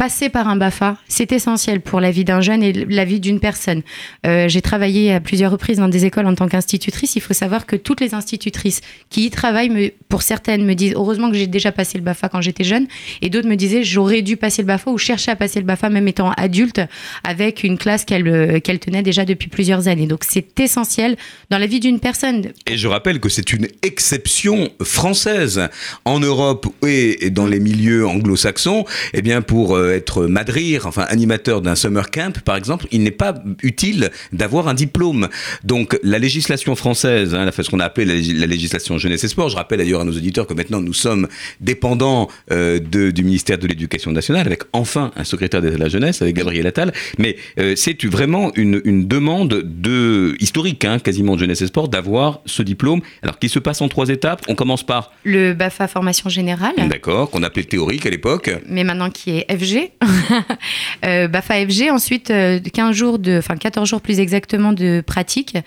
[0.02, 3.40] passer par un BAFA, c'est essentiel pour la vie d'un jeune et la vie d'une
[3.40, 3.84] personne.
[4.26, 7.16] Euh, J'ai travaillé à plusieurs reprises dans des écoles en tant qu'institutrice.
[7.16, 11.30] Il faut savoir que toutes les institutrices qui y travaillent, pour certaines, me disent heureusement
[11.30, 12.88] que j'ai déjà passé le BAFA quand j'étais jeune,
[13.22, 15.92] et d'autres me disaient j'aurais dû passer le BAFA ou chercher à passer le BAFA
[15.92, 16.82] même étant adulte
[17.24, 20.08] avec une classe qu'elle euh, qu'elle tenait déjà depuis plusieurs années.
[20.08, 21.16] Donc c'est essentiel
[21.52, 22.54] dans la vie d'une personne.
[22.66, 25.70] Et je rappelle que c'est une exception française
[26.06, 28.86] en Europe et dans les milieux anglo-saxons.
[29.14, 33.12] Eh bien, pour euh, être madrir, enfin animateur d'un summer camp, par exemple, il n'est
[33.12, 35.28] pas utile d'avoir un diplôme.
[35.64, 39.28] Donc, la législation française, hein, ce qu'on a appelé la, lég- la législation jeunesse et
[39.28, 39.50] sport.
[39.50, 41.28] Je rappelle d'ailleurs à nos auditeurs que maintenant nous sommes
[41.60, 45.90] dépendants euh, de- du ministère de l'Éducation nationale, avec enfin un secrétaire d'État de la
[45.90, 46.92] jeunesse, avec Gabriel Attal.
[47.18, 51.88] Mais euh, c'est vraiment une, une demande de historique, hein, quasiment de jeunesse et sport,
[51.90, 53.02] d'avoir ce diplôme.
[53.22, 54.42] Alors, qui se passe en trois étapes.
[54.48, 56.74] On commence par, Le BAFA formation générale.
[56.90, 58.50] d'accord, qu'on appelait théorique à l'époque.
[58.68, 59.71] mais maintenant qui est FG.
[61.06, 65.58] euh, BAFA FG, ensuite euh, 15 jours de, enfin 14 jours plus exactement de pratique.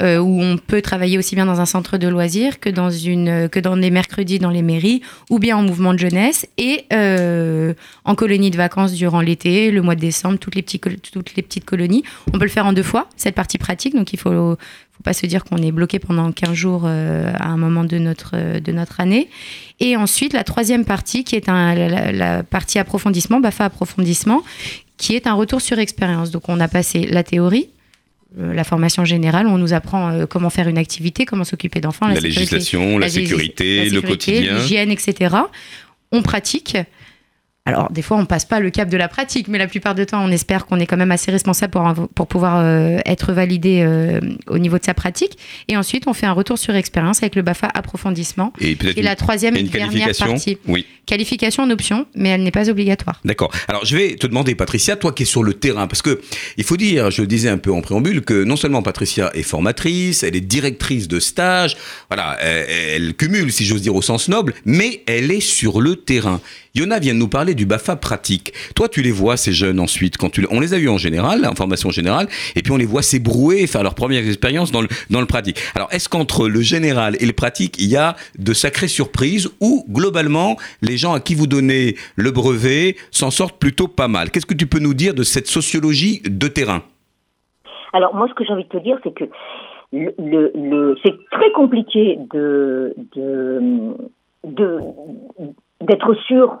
[0.00, 3.50] euh, où on peut travailler aussi bien dans un centre de loisirs que dans une
[3.50, 7.74] que dans des mercredis dans les mairies ou bien en mouvement de jeunesse et euh,
[8.06, 11.34] en colonie de vacances durant l'été, le mois de décembre, toutes les, petits, col- toutes
[11.36, 12.02] les petites colonies.
[12.32, 14.56] On peut le faire en deux fois, cette partie pratique, donc il faut,
[15.00, 17.96] faut pas se dire qu'on est bloqué pendant 15 jours euh, à un moment de
[17.96, 19.30] notre, euh, de notre année.
[19.80, 21.74] Et ensuite, la troisième partie, qui est un,
[22.12, 24.42] la, partie approfondissement, BAFA approfondissement,
[24.98, 26.30] qui est un retour sur expérience.
[26.30, 27.70] Donc, on a passé la théorie,
[28.38, 32.14] euh, la formation générale, on nous apprend comment faire une activité, comment s'occuper d'enfants, La,
[32.14, 34.58] la, sécurité, législation, la, sécurité, la le sécurité, quotidien.
[34.58, 35.34] l'hygiène, etc.
[36.12, 36.76] On pratique.
[37.66, 40.06] Alors, des fois, on passe pas le cap de la pratique, mais la plupart du
[40.06, 43.82] temps, on espère qu'on est quand même assez responsable pour, pour pouvoir euh, être validé
[43.82, 45.36] euh, au niveau de sa pratique.
[45.68, 48.54] Et ensuite, on fait un retour sur expérience avec le BAFA approfondissement.
[48.60, 50.26] Et peut-être Et une, la troisième et une dernière qualification.
[50.26, 50.58] partie.
[50.66, 50.86] Oui.
[51.04, 53.20] Qualification en option, mais elle n'est pas obligatoire.
[53.24, 53.50] D'accord.
[53.68, 56.20] Alors je vais te demander, Patricia, toi qui es sur le terrain, parce que
[56.56, 59.42] il faut dire, je le disais un peu en préambule, que non seulement Patricia est
[59.42, 61.76] formatrice, elle est directrice de stage,
[62.08, 65.96] voilà, elle, elle cumule, si j'ose dire, au sens noble, mais elle est sur le
[65.96, 66.40] terrain.
[66.74, 68.52] Yona vient de nous parler du BAFA pratique.
[68.76, 71.54] Toi, tu les vois, ces jeunes, ensuite, quand on les a eus en général, en
[71.54, 75.58] formation générale, et puis on les voit s'ébrouer, faire leur première expérience dans le, pratique.
[75.74, 79.84] Alors, est-ce qu'entre le général et le pratique, il y a de sacrées surprises, ou
[79.90, 84.30] globalement, les gens à qui vous donnez le brevet s'en sortent plutôt pas mal?
[84.30, 86.82] Qu'est-ce que tu peux nous dire de cette sociologie de terrain?
[87.92, 89.24] Alors moi, ce que j'ai envie de te dire, c'est que
[89.92, 92.94] c'est très compliqué de
[95.80, 96.56] d'être sûr.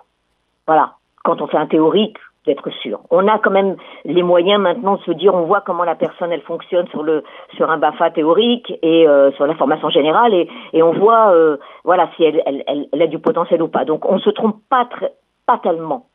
[0.66, 0.92] Voilà,
[1.24, 3.00] quand on fait un théorique, d'être sûr.
[3.10, 6.32] On a quand même les moyens maintenant de se dire, on voit comment la personne
[6.32, 7.22] elle fonctionne sur le
[7.56, 11.58] sur un Bafa théorique et euh, sur la formation générale et, et on voit euh,
[11.84, 13.84] voilà si elle, elle, elle, elle a du potentiel ou pas.
[13.84, 15.12] Donc on se trompe pas très,
[15.46, 16.06] pas tellement.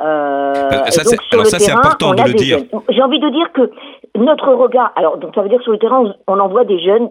[0.00, 2.58] Euh, Euh, ça, donc, c'est- sur alors le ça, c'est terrain, important de le dire.
[2.90, 3.70] J'ai envie de dire que
[4.16, 6.80] notre regard, alors donc ça veut dire que sur le terrain, on, on envoie des
[6.80, 7.08] jeunes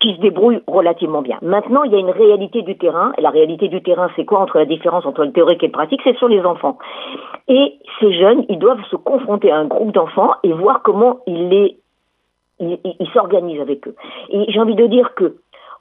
[0.00, 1.38] qui se débrouillent relativement bien.
[1.42, 3.12] Maintenant, il y a une réalité du terrain.
[3.18, 5.72] Et la réalité du terrain, c'est quoi entre la différence entre le théorique et le
[5.72, 6.00] pratique?
[6.04, 6.78] C'est sur les enfants.
[7.48, 11.48] Et ces jeunes, ils doivent se confronter à un groupe d'enfants et voir comment ils
[11.48, 11.78] les
[12.60, 13.94] ils s'organisent avec eux.
[14.30, 15.36] Et j'ai envie de dire que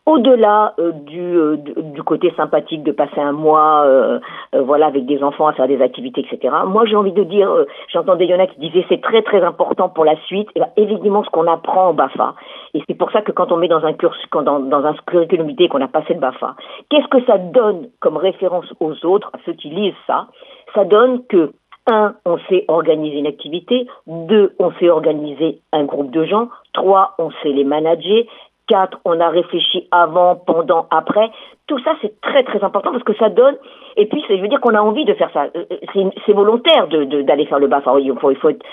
[0.08, 4.20] au-delà euh, euh, du, du, côté sympathique de passer un mois euh,
[4.54, 7.50] voilà avec des enfants à faire des activités etc moi j'ai envie de dire
[7.92, 11.30] j'entendais Yona qui disait c'est très très important pour la suite et ben, évidemment ce
[11.30, 12.36] qu'on apprend au Bafa
[12.74, 15.68] et c'est pour ça que quand on met dans un cursus dans un curriculum vitae
[15.68, 16.56] qu'on a passé le Bafa
[16.90, 20.28] qu'est-ce que ça donne comme référence aux autres à ceux qui lisent ça?
[20.74, 21.52] Ça donne que
[21.90, 23.88] un, on sait organiser une activité.
[24.08, 26.50] Deux, on sait organiser un groupe de gens.
[26.74, 28.24] Trois, on sait les manager.
[28.68, 31.30] 4, on a réfléchi avant, pendant, après.
[31.68, 33.56] Tout ça, c'est très très important parce que ça donne.
[33.98, 35.48] Et puis, je veux dire qu'on a envie de faire ça.
[35.56, 38.00] Euh, euh, c'est volontaire d'aller de, d'aller faire le BAFA.
[38.00, 38.64] Il faut, il faut être,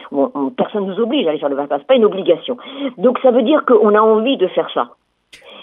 [0.57, 1.79] personne nous oblige à aller faire le BAFA.
[1.79, 2.57] C'est pas une obligation.
[2.99, 4.91] Donc, ça veut dire qu'on a envie de faire ça.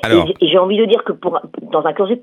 [0.04, 0.26] Alors...
[0.42, 2.18] Et j'ai envie de dire que pour, dans un cursus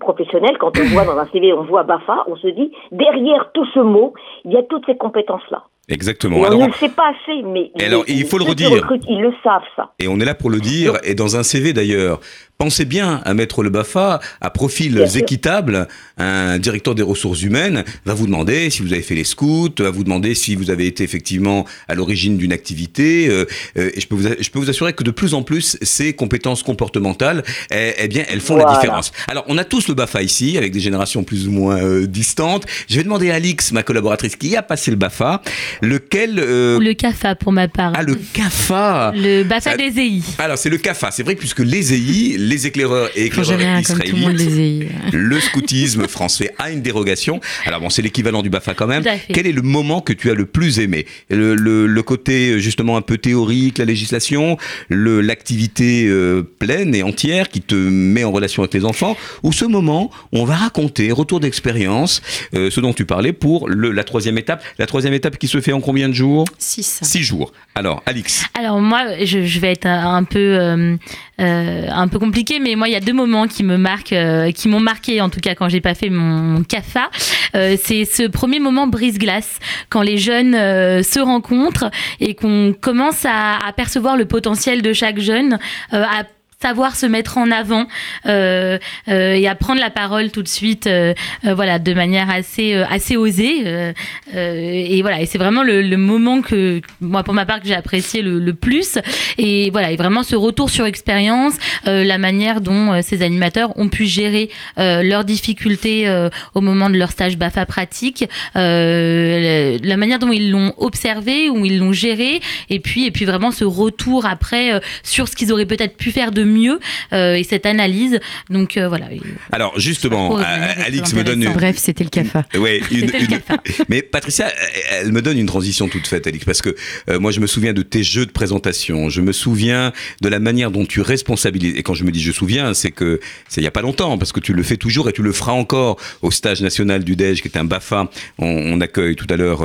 [0.00, 3.66] professionnel, quand on voit dans un CV, on voit BAFA, on se dit, derrière tout
[3.66, 5.62] ce mot, il y a toutes ces compétences-là.
[5.90, 6.38] Exactement.
[6.38, 8.88] on ne le sait pas assez, mais alors, il faut le redire.
[9.08, 9.92] ils le savent ça.
[9.98, 10.94] Et on est là pour le dire.
[11.04, 12.20] Et dans un CV d'ailleurs,
[12.60, 15.88] Pensez bien à mettre le BAFA à profils équitables.
[16.18, 19.88] Un directeur des ressources humaines va vous demander si vous avez fait les scouts, va
[19.88, 23.28] vous demander si vous avez été effectivement à l'origine d'une activité.
[23.30, 23.46] Euh,
[23.78, 26.12] euh, et je peux, vous, je peux vous assurer que de plus en plus, ces
[26.12, 29.12] compétences comportementales, eh, eh bien, elles font la différence.
[29.26, 32.66] Alors, on a tous le BAFA ici, avec des générations plus ou moins euh, distantes.
[32.90, 35.40] Je vais demander à Alix, ma collaboratrice, qui a passé le BAFA,
[35.80, 36.34] lequel...
[36.34, 37.94] le CAFA, pour ma part.
[37.96, 40.20] Ah, le CAFA Le BAFA des EI.
[40.36, 41.10] Alors, c'est le CAFA.
[41.10, 46.82] C'est vrai, puisque les EI les éclaireurs et éclaireurs israélites, le scoutisme français a une
[46.82, 47.40] dérogation.
[47.64, 49.04] Alors bon, c'est l'équivalent du BAFA quand même.
[49.32, 53.02] Quel est le moment que tu as le plus aimé le, le, côté justement un
[53.02, 54.56] peu théorique, la législation,
[54.88, 59.64] l'activité euh, pleine et entière qui te met en relation avec les enfants, ou ce
[59.64, 62.20] moment où on va raconter, retour d'expérience,
[62.54, 64.64] euh, ce dont tu parlais pour le, la troisième étape.
[64.78, 66.46] La troisième étape qui se fait en combien de jours?
[66.58, 67.00] Six.
[67.02, 67.52] Six jours.
[67.76, 68.44] Alors, Alix?
[68.58, 70.96] Alors moi, je, je vais être un peu, euh,
[71.40, 74.68] un peu compliqué mais moi, il y a deux moments qui me marquent, euh, qui
[74.68, 77.10] m'ont marqué, en tout cas, quand j'ai pas fait mon, CAFA.
[77.54, 83.24] Euh, c'est ce premier moment brise-glace, quand les jeunes euh, se rencontrent et qu'on commence
[83.24, 85.58] à, à, percevoir le potentiel de chaque jeune,
[85.92, 86.24] à
[86.62, 87.86] savoir se mettre en avant
[88.26, 91.14] euh, euh, et à prendre la parole tout de suite, euh,
[91.46, 93.62] euh voilà, de manière assez euh, assez osée.
[93.66, 93.92] Euh,
[94.34, 97.74] et voilà, et c'est vraiment le, le, moment que moi, pour ma part, que j'ai
[97.74, 98.98] apprécié le, le, plus.
[99.38, 104.04] Et voilà, et vraiment ce retour sur expérience, la manière dont ces animateurs ont pu
[104.04, 106.08] gérer leurs difficultés
[106.54, 111.78] au moment de leur stage Bafa pratique, la manière dont ils l'ont observé, où ils
[111.78, 115.96] l'ont géré, et puis et puis vraiment ce retour après sur ce qu'ils auraient peut-être
[115.96, 116.78] pu faire de mieux
[117.12, 118.20] euh, et cette analyse.
[118.48, 119.06] Donc euh, voilà.
[119.52, 121.42] Alors justement, Alix me donne.
[121.42, 121.52] Une...
[121.52, 122.44] Bref, c'était le CAFA.
[122.60, 122.82] Oui,
[123.88, 124.52] mais Patricia,
[124.90, 126.74] elle me donne une transition toute faite, Alix, parce que
[127.08, 130.40] euh, moi je me souviens de tes jeux de présentation, je me souviens de la
[130.40, 131.76] manière dont tu responsabilises.
[131.76, 134.18] Et quand je me dis je souviens, c'est que c'est il y a pas longtemps,
[134.18, 137.16] parce que tu le fais toujours et tu le feras encore au stage national du
[137.16, 138.10] DEJ, qui est un BAFA.
[138.38, 139.62] On, accueille tout à l'heure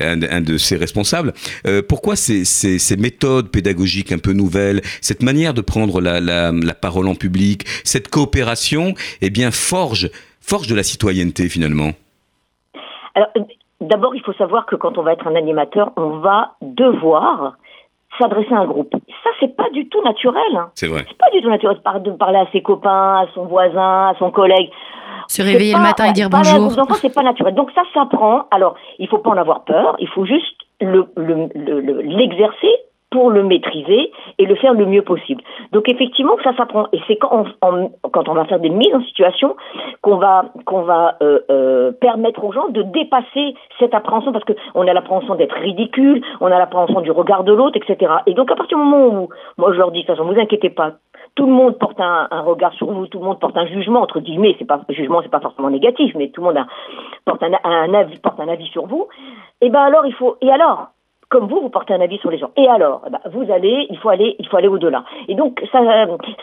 [0.00, 1.32] un, de ses responsables.
[1.88, 6.74] pourquoi ces, ces, ces méthodes pédagogiques un peu nouvelles, cette manière de prendre la la,
[6.74, 11.90] parole en public, cette coopération, eh bien, forge, forge de la citoyenneté finalement
[13.14, 13.28] Alors,
[13.80, 17.56] d'abord, il faut savoir que quand on va être un animateur, on va devoir
[18.18, 18.92] s'adresser à un groupe.
[19.22, 20.56] Ça, c'est pas du tout naturel.
[20.56, 20.70] Hein.
[20.74, 21.04] C'est vrai.
[21.08, 24.30] C'est pas du tout naturel de parler à ses copains, à son voisin, à son
[24.30, 24.70] collègue.
[25.28, 26.52] Se réveiller le matin et dire bonjour.
[26.52, 27.54] Parler à enfants, c'est pas naturel.
[27.54, 28.46] Donc ça s'apprend.
[28.50, 29.96] Alors, il faut pas en avoir peur.
[29.98, 32.72] Il faut juste l'exercer le, le,
[33.14, 35.40] pour le maîtriser et le faire le mieux possible.
[35.70, 36.88] Donc effectivement, ça s'apprend.
[36.92, 39.54] Et c'est quand on, quand on va faire des mises en situation
[40.02, 44.54] qu'on va qu'on va euh, euh, permettre aux gens de dépasser cette appréhension parce que
[44.74, 48.14] on a l'appréhension d'être ridicule, on a l'appréhension du regard de l'autre, etc.
[48.26, 50.40] Et donc à partir du moment où moi je leur dis de toute façon, vous
[50.40, 50.94] inquiétez pas,
[51.36, 54.18] tout le monde porte un, regard sur vous, tout le monde porte un jugement entre
[54.18, 54.56] guillemets.
[54.58, 56.66] C'est pas jugement, c'est pas forcément négatif, mais tout le monde
[57.24, 59.06] porte un, avis, porte un avis sur vous.
[59.60, 60.88] Et ben alors il faut et alors?
[61.28, 62.50] Comme vous, vous portez un avis sur les gens.
[62.56, 65.04] Et alors, eh ben, vous allez, il faut aller, il faut aller au-delà.
[65.28, 65.80] Et donc ça,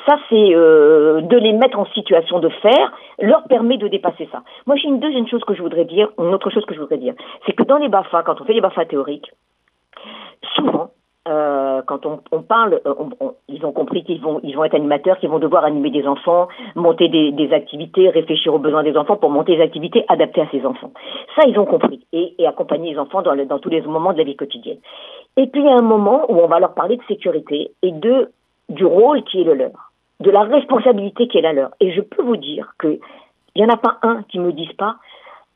[0.07, 4.43] ça c'est euh, de les mettre en situation de faire, leur permet de dépasser ça.
[4.65, 6.97] Moi, j'ai une deuxième chose que je voudrais dire, une autre chose que je voudrais
[6.97, 7.13] dire,
[7.45, 9.31] c'est que dans les Bafa, quand on fait les Bafa théoriques,
[10.55, 10.91] souvent,
[11.27, 14.73] euh, quand on, on parle, euh, on, ils ont compris qu'ils vont, ils vont être
[14.73, 18.97] animateurs, qu'ils vont devoir animer des enfants, monter des, des, activités, réfléchir aux besoins des
[18.97, 20.91] enfants pour monter des activités adaptées à ces enfants.
[21.35, 24.13] Ça, ils ont compris et, et accompagner les enfants dans, le, dans tous les moments
[24.13, 24.79] de la vie quotidienne.
[25.37, 27.91] Et puis il y a un moment où on va leur parler de sécurité et
[27.91, 28.31] de
[28.69, 29.91] du rôle qui est le leur.
[30.21, 31.71] de la responsabilité qui est la leur.
[31.79, 32.99] Et je peux vous dire que
[33.55, 34.95] il y en a pas un qui me dise pas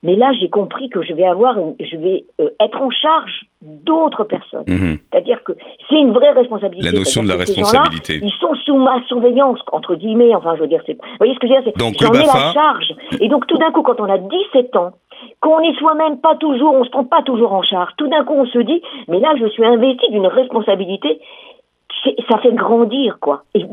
[0.03, 4.23] mais là, j'ai compris que je vais avoir, je vais euh, être en charge d'autres
[4.23, 4.63] personnes.
[4.67, 4.99] Mhm.
[5.11, 5.53] C'est-à-dire que
[5.89, 6.91] c'est une vraie responsabilité.
[6.91, 8.19] La notion de la responsabilité.
[8.21, 10.35] Ils sont sous ma surveillance, entre guillemets.
[10.35, 10.93] Enfin, je veux dire, c'est.
[10.93, 12.93] Vous voyez ce que je veux dire c'est- Donc, J'en ai la charge.
[13.19, 14.91] Et donc, tout d'un coup, quand on a 17 ans,
[15.39, 17.91] qu'on est soi-même pas toujours, on se prend pas toujours en charge.
[17.97, 21.19] Tout d'un coup, on se dit, mais là, je suis investi d'une responsabilité.
[22.29, 23.43] Ça fait grandir, quoi.
[23.55, 23.65] Et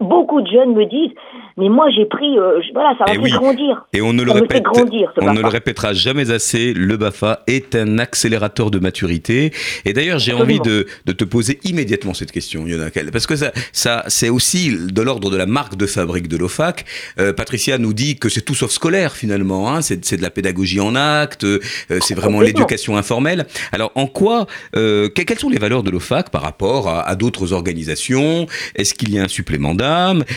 [0.00, 1.14] beaucoup de jeunes me disent,
[1.56, 3.30] mais moi, j'ai pris, euh, je- voilà, ça m'a Eh fait oui.
[3.30, 3.86] grandir.
[3.92, 6.74] Et on ne le Ça répète, grandir, on ne le répétera jamais assez.
[6.74, 9.52] Le Bafa est un accélérateur de maturité.
[9.84, 13.36] Et d'ailleurs, j'ai envie de, de te poser immédiatement cette question, Yona Kell, parce que
[13.36, 16.84] ça, ça, c'est aussi de l'ordre de la marque de fabrique de l'OFAC.
[17.20, 19.70] Euh, Patricia nous dit que c'est tout sauf scolaire finalement.
[19.72, 21.44] Hein, c'est, de la pédagogie en acte.
[21.44, 21.60] euh,
[22.00, 23.46] c'est vraiment l'éducation informelle.
[23.72, 27.52] Alors, en quoi, que- quelles sont les valeurs de l'OFAC par rapport à, à d'autres
[27.52, 28.46] organisations?
[28.74, 29.74] Est-ce qu'il y a un supplément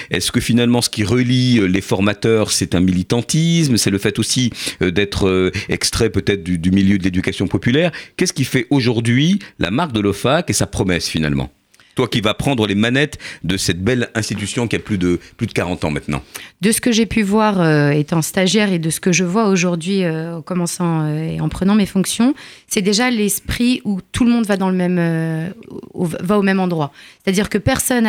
[0.10, 3.78] Est-ce que finalement, ce qui relie euh, les formateurs, c'est un militantisme?
[3.78, 7.92] C'est le fait aussi euh, d'être euh, extrait peut-être du, du milieu de l'éducation populaire.
[8.16, 11.50] Qu'est-ce qui fait aujourd'hui la marque de l'OFAC et sa promesse finalement?
[11.98, 15.48] Toi qui vas prendre les manettes de cette belle institution qui a plus de, plus
[15.48, 16.22] de 40 ans maintenant.
[16.62, 19.48] De ce que j'ai pu voir euh, étant stagiaire et de ce que je vois
[19.48, 22.36] aujourd'hui euh, en commençant euh, et en prenant mes fonctions,
[22.68, 25.54] c'est déjà l'esprit où tout le monde va dans le même
[25.96, 26.92] au- va au même endroit.
[27.24, 28.08] C'est-à-dire que personne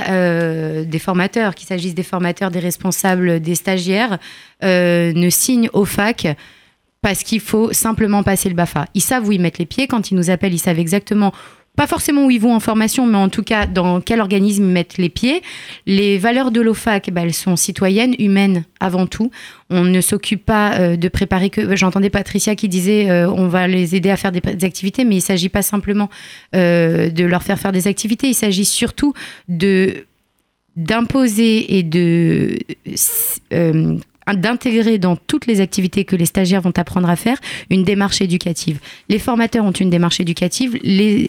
[0.84, 4.18] des formateurs, qu'il s'agisse des formateurs, des responsables, des stagiaires,
[4.62, 6.26] ne signe au fac
[7.00, 8.86] parce qu'il faut simplement passer le BAFA.
[8.94, 9.86] Ils savent où ils mettent les pieds.
[9.86, 11.32] Quand ils nous appellent, ils savent exactement,
[11.78, 14.72] pas forcément où ils vont en formation, mais en tout cas dans quel organisme ils
[14.72, 15.42] mettent les pieds.
[15.86, 19.30] Les valeurs de l'OFAC, bah, elles sont citoyennes, humaines avant tout.
[19.70, 21.76] On ne s'occupe pas euh, de préparer que.
[21.76, 25.18] J'entendais Patricia qui disait euh, on va les aider à faire des, activités, mais il
[25.18, 26.10] ne s'agit pas simplement
[26.56, 28.26] euh, de leur faire faire des activités.
[28.26, 29.14] Il s'agit surtout
[29.48, 30.04] de
[30.74, 32.58] d'imposer et de
[34.34, 37.38] d'intégrer dans toutes les activités que les stagiaires vont apprendre à faire
[37.70, 38.78] une démarche éducative.
[39.08, 41.28] Les formateurs ont une démarche éducative, les,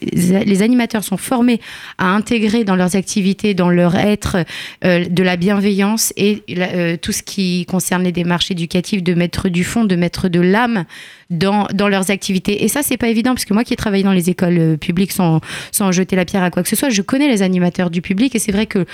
[0.62, 1.60] animateurs sont formés
[1.98, 4.38] à intégrer dans leurs activités, dans leur être,
[4.84, 9.50] euh, de la bienveillance et euh, tout ce qui concerne les démarches éducatives, de mettre
[9.50, 10.86] du fond, de mettre de l'âme
[11.30, 12.64] dans, dans leurs activités.
[12.64, 14.78] Et ça, c'est pas évident, parce que moi qui ai travaillé dans les écoles euh,
[14.78, 15.42] publiques sans
[15.92, 18.40] jeter la pierre à quoi que ce soit, je connais les animateurs du public et
[18.40, 18.86] c'est vrai que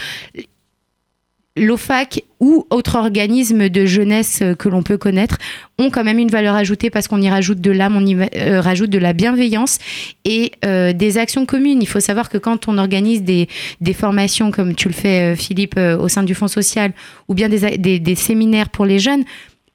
[1.55, 5.37] l'OFAC ou autre organisme de jeunesse que l'on peut connaître
[5.77, 8.59] ont quand même une valeur ajoutée parce qu'on y rajoute de l'âme, on y euh,
[8.61, 9.79] rajoute de la bienveillance
[10.25, 11.81] et euh, des actions communes.
[11.81, 13.47] Il faut savoir que quand on organise des,
[13.93, 16.91] formations comme tu le fais euh, Philippe au sein du Fonds social
[17.27, 19.23] ou bien des, des, séminaires pour les jeunes,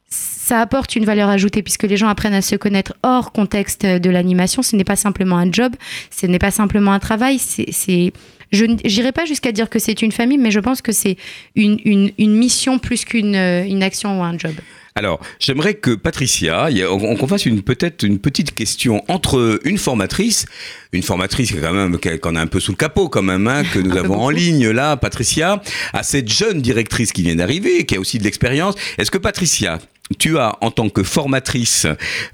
[0.08, 4.10] ça apporte une valeur ajoutée puisque les gens apprennent à se connaître hors contexte de
[4.10, 4.62] l'animation.
[4.62, 5.72] Ce n'est pas simplement un job,
[6.10, 7.38] ce n'est pas simplement un travail.
[7.38, 8.12] C'est-
[8.52, 11.16] je n'irai pas jusqu'à dire que c'est une famille, mais je pense que c'est
[11.56, 14.52] une, une, une mission plus qu'une euh, une action ou un job.
[14.96, 20.46] Alors, j'aimerais que Patricia, on- qu'on fasse une peut-être une petite question entre une formatrice,
[20.92, 23.78] une formatrice quand même qu'on a un peu sous le capot quand même, hein, que
[23.86, 28.00] nous avons en ligne là, Patricia, à cette jeune directrice qui vient d'arriver, qui a
[28.00, 28.74] aussi de l'expérience.
[28.98, 29.78] Est-ce que Patricia,
[30.18, 31.86] tu as en tant que formatrice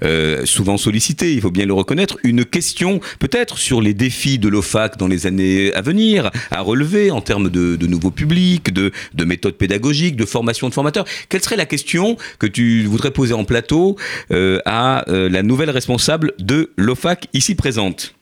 [0.03, 4.49] euh, souvent sollicitée, il faut bien le reconnaître, une question peut-être sur les défis de
[4.49, 8.91] l'OFAC dans les années à venir, à relever en termes de, de nouveaux publics, de,
[9.13, 11.05] de méthodes pédagogiques, de formation de formateurs.
[11.29, 13.95] Quelle serait la question que tu voudrais poser en plateau
[14.31, 18.15] euh, à euh, la nouvelle responsable de l'OFAC ici présente?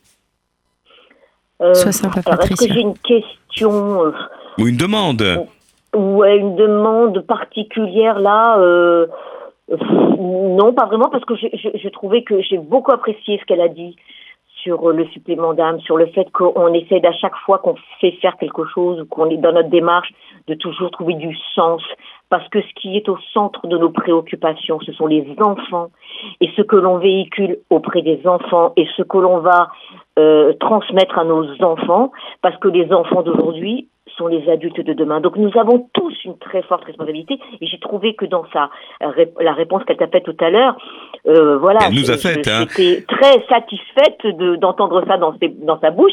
[1.62, 2.68] Euh, Sois sympa, Patricia.
[2.74, 4.12] j'ai une question euh,
[4.58, 5.46] Ou une demande
[5.96, 8.58] ou euh, une demande particulière là
[9.68, 13.62] Non, pas vraiment, parce que je, je, je trouvais que j'ai beaucoup apprécié ce qu'elle
[13.62, 13.96] a dit
[14.66, 18.12] sur euh, le supplément d'âme, sur le fait qu'on essaie à chaque fois qu'on fait
[18.22, 20.12] faire quelque chose ou qu'on est dans notre démarche
[20.48, 21.82] de toujours trouver du sens.
[22.30, 25.90] Parce que ce qui est au centre de nos préoccupations, ce sont les enfants
[26.42, 29.70] et ce que l'on véhicule auprès des enfants et ce que l'on va
[30.18, 35.20] euh, transmettre à nos enfants, parce que les enfants d'aujourd'hui sont les adultes de demain.
[35.22, 38.70] Donc nous avons tous une très forte responsabilité et j'ai trouvé que dans sa
[39.02, 40.78] ré- la réponse qu'elle t'a faite tout à l'heure,
[41.28, 42.66] euh, voilà, Elle nous a hein.
[43.08, 46.12] très satisfaite de d'entendre ça dans ses, dans sa bouche,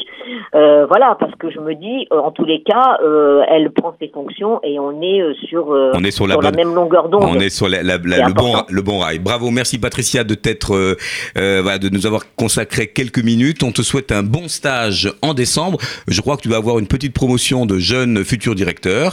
[0.55, 3.95] euh, voilà, parce que je me dis, euh, en tous les cas, euh, elle prend
[3.99, 6.59] ses fonctions et on est euh, sur, euh, On est sur la sur la bonne-
[6.65, 7.23] même longueur d'onde.
[7.25, 9.19] On est sur la- la- le, bon, le bon rail.
[9.19, 10.95] Bravo, merci Patricia de t'être, euh,
[11.37, 13.63] euh, voilà, de nous avoir consacré quelques minutes.
[13.63, 15.77] On te souhaite un bon stage en décembre.
[16.07, 19.11] Je crois que tu vas avoir une petite promotion de jeunes futurs directeurs.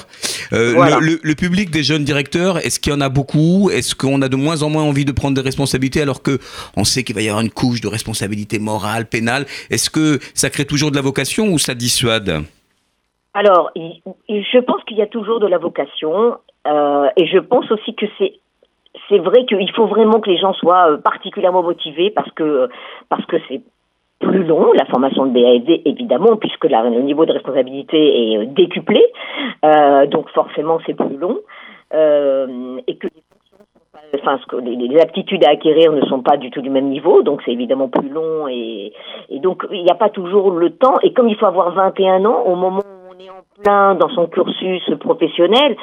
[0.52, 0.98] Euh, Voilà.
[1.00, 3.70] le, le- le public des jeunes directeurs, est-ce qu'il y en a beaucoup?
[3.76, 6.34] Est-ce qu'on a de moins en moins envie de prendre des responsabilités alors que
[6.76, 9.44] on sait qu'il va y avoir une couche de responsabilité morale, pénale?
[9.74, 12.30] Est-ce que ça crée toujours de la vocation ou ça dissuade?
[13.34, 16.14] Alors, je pense qu'il y a toujours de la vocation
[16.66, 18.32] euh, et je pense aussi que c'est
[19.08, 22.68] c'est vrai qu'il faut vraiment que les gens soient euh, particulièrement motivés parce que
[23.08, 23.60] parce que c'est
[24.20, 29.02] plus long, la formation de BAFD évidemment, puisque le niveau de responsabilité est euh, décuplé,
[29.64, 31.38] euh, donc forcément c'est plus long,
[31.94, 36.50] euh, et que les, enfin, ce que les, aptitudes à acquérir ne sont pas du
[36.50, 38.92] tout du même niveau, donc c'est évidemment plus long, et,
[39.30, 42.24] et donc il n'y a pas toujours le temps, et comme il faut avoir 21
[42.26, 45.76] ans, au moment où on est en plein dans son cursus professionnel,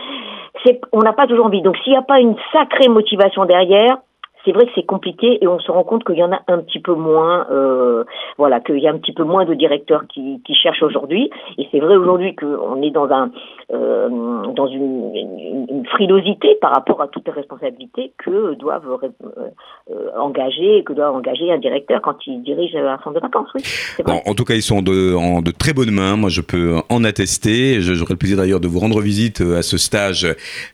[0.92, 1.62] on n'a pas toujours envie.
[1.62, 3.98] Donc s'il n'y a pas une sacrée motivation derrière,
[4.46, 6.60] c'est vrai que c'est compliqué et on se rend compte qu'il y en a un
[6.60, 8.04] petit peu moins, euh,
[8.38, 11.30] voilà, qu'il y a un petit peu moins de directeurs qui, qui cherchent aujourd'hui.
[11.58, 13.32] Et c'est vrai aujourd'hui qu'on est dans un
[13.74, 14.08] euh,
[14.56, 20.94] dans une, une, frilosité par rapport à toutes les responsabilités que doivent euh, engager, que
[20.94, 23.50] doit engager un directeur quand il dirige un centre de vacances.
[23.56, 23.62] Oui,
[24.06, 26.16] bon, en tout cas, ils sont de, en de très bonnes mains.
[26.16, 27.82] Moi, je peux en attester.
[27.82, 30.26] J'aurai le plaisir d'ailleurs de vous rendre visite à ce stage.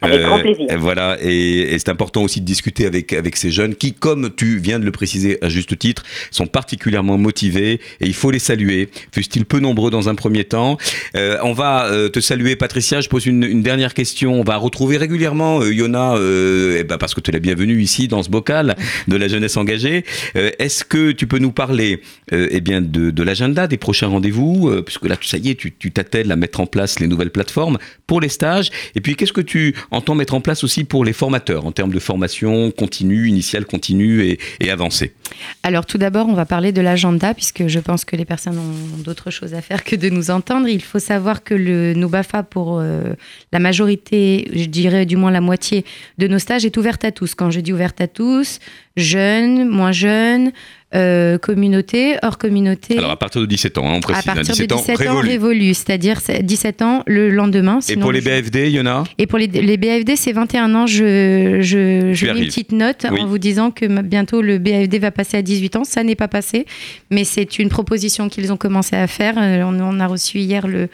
[0.02, 0.68] Avec grand plaisir.
[0.78, 4.58] Voilà, et, et c'est important aussi de discuter avec avec ces jeunes qui, comme tu
[4.58, 8.90] viens de le préciser à juste titre, sont particulièrement motivés et il faut les saluer,
[9.12, 10.78] fussent-ils peu nombreux dans un premier temps.
[11.16, 13.02] Euh, on va euh, te saluer, Patricia.
[13.02, 14.40] Je pose une, dernière question.
[14.40, 18.08] On va retrouver régulièrement euh, Yona, eh ben parce que tu es la bienvenue ici
[18.08, 18.76] dans ce bocal
[19.08, 20.04] de la jeunesse engagée.
[20.36, 22.02] Est-ce que tu peux nous parler
[22.32, 26.32] eh bien de, de l'agenda des prochains rendez-vous, puisque là, ça y est, tu t'attelles
[26.32, 28.72] à mettre en place les nouvelles plateformes pour les stages.
[28.96, 31.94] Et puis, qu'est-ce que tu entends mettre en place aussi pour les formateurs en termes
[31.94, 35.14] de formation continue, initiale continue et, avancer
[35.62, 38.98] Alors tout d'abord, on va parler de l'agenda, puisque je pense que les personnes ont
[39.04, 40.68] d'autres choses à faire que de nous entendre.
[40.68, 43.14] Il faut savoir que le, nos BAFA, pour euh,
[43.52, 45.86] la majorité, je dirais du moins la moitié
[46.18, 47.36] de nos stages, est ouverte à tous.
[47.36, 48.60] Quand je dis ouverte à tous,
[48.96, 50.52] jeunes, moins jeunes,
[50.96, 53.00] euh, communauté, hors communauté.
[53.00, 54.30] Alors à partir de 17 ans, hein, on précise.
[54.30, 57.80] À partir 17 de 17 ans, ans révolu, c'est-à-dire 17 ans le lendemain.
[57.90, 60.76] Et pour les BFD, il y en a Et pour les, les BFD, c'est 21
[60.76, 60.86] ans.
[60.86, 63.22] Je, je, je mets une petite note oui.
[63.22, 65.84] en vous disant que bientôt le BFD va passer à 18 ans.
[65.84, 66.68] Ça n'est pas passé,
[67.10, 69.34] mais c'est une proposition qu'ils ont commencé à faire.
[69.40, 70.90] Euh, On, on, a reçu hier le,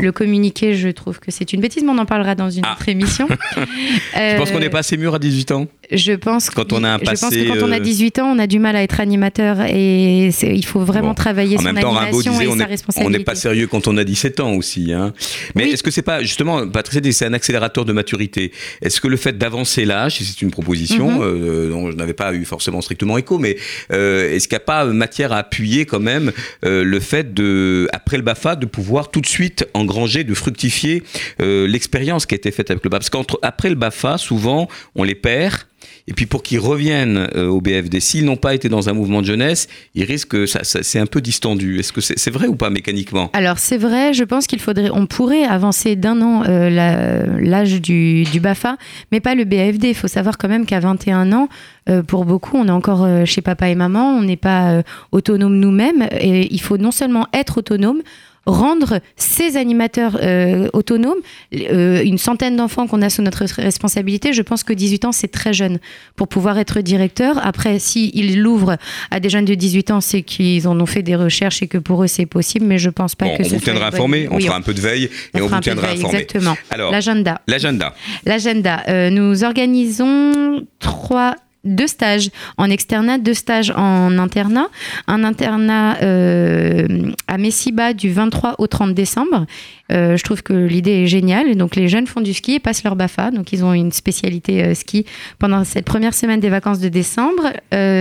[0.00, 0.74] le communiqué.
[0.74, 2.76] Je trouve que c'est une bêtise, mais on en parlera dans une ah.
[2.78, 3.26] autre émission.
[4.16, 6.84] euh, tu penses qu'on n'est pas assez mûr à 18 ans je pense, quand on
[6.84, 8.82] a un je pense que quand on a 18 ans, on a du mal à
[8.82, 11.14] être animateur et il faut vraiment bon.
[11.14, 13.06] travailler en son même temps, animation disait, et on sa est, responsabilité.
[13.14, 14.92] On n'est pas sérieux quand on a 17 ans aussi.
[14.92, 15.12] Hein.
[15.54, 15.70] Mais Oui.
[15.70, 18.52] est-ce que c'est pas justement, Patricia dit c'est un accélérateur de maturité.
[18.82, 21.20] Est-ce que le fait d'avancer l'âge, c'est une proposition Mhm.
[21.22, 23.56] euh, dont je n'avais pas eu forcément strictement écho, mais
[23.92, 26.32] euh, est-ce qu'il n'y a pas matière à appuyer quand même
[26.64, 31.02] euh, le fait de, après le Bafa, de pouvoir tout de suite engranger, de fructifier
[31.40, 33.00] euh, l'expérience qui a été faite avec le Bafa?
[33.10, 35.54] Parce qu'après le Bafa, souvent, on les perd.
[36.08, 39.20] Et puis pour qu'ils reviennent euh, au BFD, s'ils n'ont pas été dans un mouvement
[39.20, 41.78] de jeunesse, ils risquent, ça, ça c'est un peu distendu.
[41.78, 43.30] Est-ce que c'est vrai ou pas mécaniquement?
[43.32, 48.24] Alors c'est vrai, je pense qu'il faudrait, on pourrait avancer d'un an euh, l'âge du,
[48.40, 48.76] Bafa,
[49.12, 49.88] mais pas le BFD.
[49.88, 51.48] Il faut savoir quand même qu'à 21 ans,
[51.88, 54.82] euh, pour beaucoup, on est encore chez papa et maman, on n'est pas
[55.12, 58.02] autonome nous-mêmes, et il faut non seulement être autonome,
[58.46, 61.18] rendre ces animateurs euh, autonomes,
[61.54, 65.28] euh, une centaine d'enfants qu'on a sous notre responsabilité, je pense que 18 ans, c'est
[65.28, 65.78] très jeune
[66.16, 67.38] pour pouvoir être directeur.
[67.46, 68.76] Après, s'ils l'ouvrent
[69.10, 71.78] à des jeunes de 18 ans, c'est qu'ils en ont fait des recherches et que
[71.78, 74.28] pour eux, c'est possible, mais je pense pas Bon, que on ce vous tiendra informé,
[74.30, 76.18] on Oui, fera un peu de veille et on on, vous tiendra informé.
[76.20, 76.56] Exactement.
[76.70, 77.40] Alors, L'agenda.
[77.46, 77.94] l'agenda.
[78.24, 78.82] L'agenda.
[78.88, 84.68] Euh, nous organisons trois deux stages en externat, deux stages en internat.
[85.06, 89.46] Un internat euh, à Messiba du 23 au 30 décembre.
[89.92, 91.56] Euh, je trouve que l'idée est géniale.
[91.56, 93.30] Donc les jeunes font du ski et passent leur BAFA.
[93.30, 95.04] Donc ils ont une spécialité euh, ski
[95.38, 97.52] pendant cette première semaine des vacances de décembre.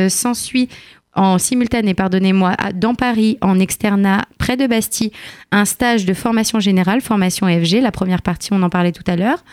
[0.09, 0.69] S'ensuit
[1.15, 5.11] en simultané, pardonnez-moi, dans Paris, en externat, près de Bastille,
[5.51, 7.81] un stage de formation générale, formation FG.
[7.81, 9.43] La première partie, on en parlait tout à l'heure.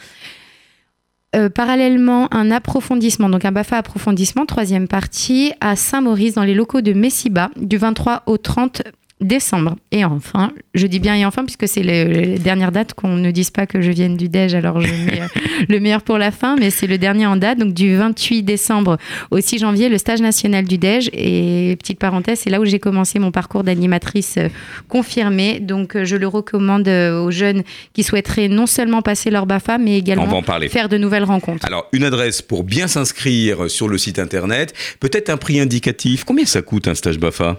[1.34, 6.80] Euh, parallèlement, un approfondissement, donc un BAFA approfondissement, troisième partie, à Saint-Maurice, dans les locaux
[6.80, 8.82] de Messiba, du 23 au 30
[9.20, 9.76] décembre.
[9.92, 13.50] Et enfin, je dis bien et enfin, puisque c'est les dernières dates, qu'on ne dise
[13.50, 15.26] pas que je vienne du DEJ, alors je mets euh,
[15.68, 18.98] le meilleur pour la fin, mais c'est le dernier en date, donc du 28 décembre
[19.30, 21.08] au 6 janvier, le stage national du DEJ.
[21.14, 24.48] Et petite parenthèse, c'est là où j'ai commencé mon parcours d'animatrice euh,
[24.88, 25.60] confirmée.
[25.60, 27.62] Donc euh, je le recommande aux jeunes
[27.94, 31.66] qui souhaiteraient non seulement passer leur BAFA, mais également faire de nouvelles rencontres.
[31.66, 34.74] Alors, une adresse pour bien s'inscrire sur le site internet.
[35.00, 36.24] Peut-être un prix indicatif.
[36.24, 37.58] Combien ça coûte un stage BAFA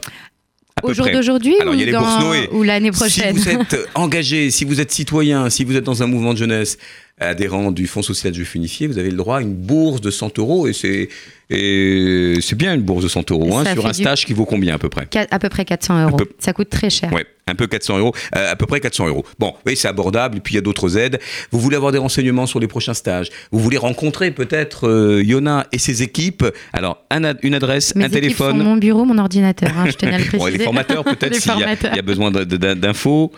[0.83, 5.49] Au jour d'aujourd'hui ou, ou l'année prochaine Si vous êtes engagé, si vous êtes citoyen,
[5.49, 6.77] si vous êtes dans un mouvement de jeunesse
[7.19, 10.11] adhérent du Fonds social de Juifs Unifiés, vous avez le droit à une bourse de
[10.11, 11.09] 100 euros et c'est
[11.49, 14.75] et c'est bien une bourse de 100 euros hein, sur un stage qui vaut combien
[14.75, 15.07] à peu près?
[15.31, 16.17] À peu près 400 euros.
[16.17, 17.11] peu- Ça coûte très cher.
[17.13, 17.25] Ouais.
[17.49, 19.23] Un peu 400 euros, euh, à peu près 400 euros.
[19.39, 20.39] Bon, oui, c'est abordable.
[20.39, 21.17] Et puis il y a d'autres aides.
[21.51, 23.29] Vous voulez avoir des renseignements sur les prochains stages?
[23.53, 26.43] Vous voulez rencontrer peut-être euh, Yona et ses équipes?
[26.73, 28.57] Alors, un ad- une adresse, Mes un téléphone.
[28.57, 29.69] sont mon bureau, mon ordinateur.
[29.77, 30.37] hein, je tenais à le préciser.
[30.51, 33.31] Bon, les formateurs, peut-être, s'il y, y a besoin d'infos.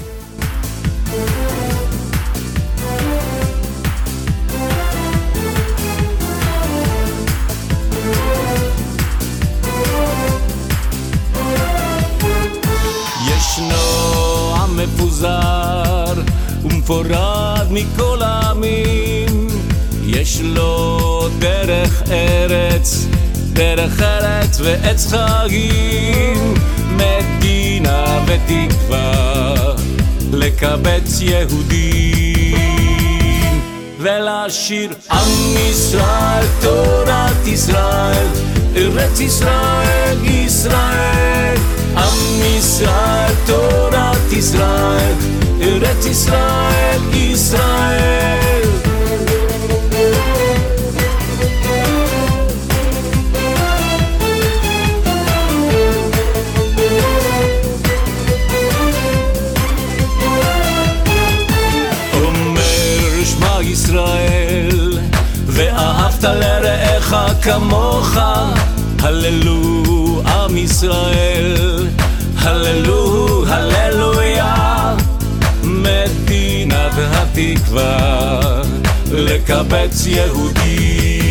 [16.90, 19.48] ומפורד מכל העמים.
[20.06, 23.06] יש לו דרך ארץ,
[23.52, 26.54] דרך ארץ ועץ חיים.
[26.90, 29.54] מדינה ותקווה
[30.32, 32.56] לקבץ יהודים.
[33.98, 38.26] ולשיר עם ישראל, תורת ישראל,
[38.76, 41.56] ארץ ישראל, ישראל.
[41.96, 45.14] עם ישראל, תורת ישראל,
[45.62, 48.60] ארץ ישראל, ישראל.
[62.14, 64.98] אומר שמע ישראל,
[65.46, 68.16] ואהבת לרעך כמוך,
[69.02, 71.86] הללו עם ישראל,
[72.38, 74.79] הללו, הללויה,
[76.99, 78.61] התקווה,
[79.11, 81.25] לקבץ יהודים.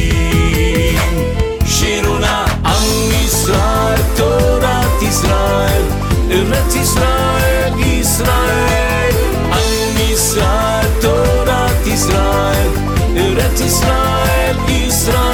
[1.67, 5.83] שירו נא עם ישראל, תורת ישראל,
[6.31, 9.15] ארץ ישראל, ישראל.
[9.53, 12.69] עם ישראל, תורת ישראל,
[13.17, 15.28] ארץ ישראל, ישראל.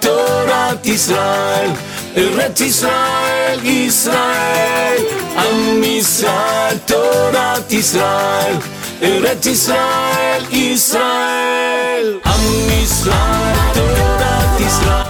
[0.00, 1.70] תורת ישראל,
[2.16, 4.96] ארץ ישראל, ישראל,
[5.36, 8.54] עם ישראל, תורת ישראל,
[9.02, 15.09] ארץ ישראל, ישראל, עם ישראל, תורת ישראל.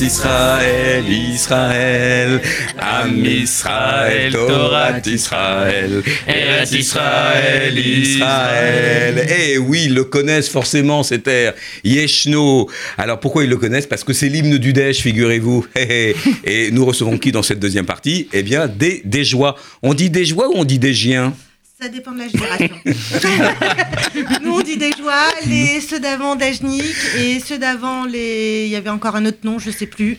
[0.00, 2.40] Israël, Israël,
[2.78, 9.26] Am Israël, Torah Israël, Eretz Israël, Israël.
[9.28, 11.52] Eh oui, ils le connaissent forcément, cette terre.
[11.84, 12.70] Yeshno.
[12.96, 13.86] Alors pourquoi ils le connaissent?
[13.86, 15.66] Parce que c'est l'hymne du Dèche, figurez-vous.
[15.76, 16.66] Eh, eh.
[16.66, 18.28] Et nous recevons qui dans cette deuxième partie?
[18.32, 19.56] Eh bien, des, des joies.
[19.82, 21.32] On dit des joies ou on dit des giens
[21.80, 22.76] Ça dépend de la génération.
[24.42, 26.84] Nous, on dit des joies, les, ceux d'avant d'Ajnik
[27.16, 28.64] et ceux d'avant, les...
[28.66, 30.18] il y avait encore un autre nom, je sais plus.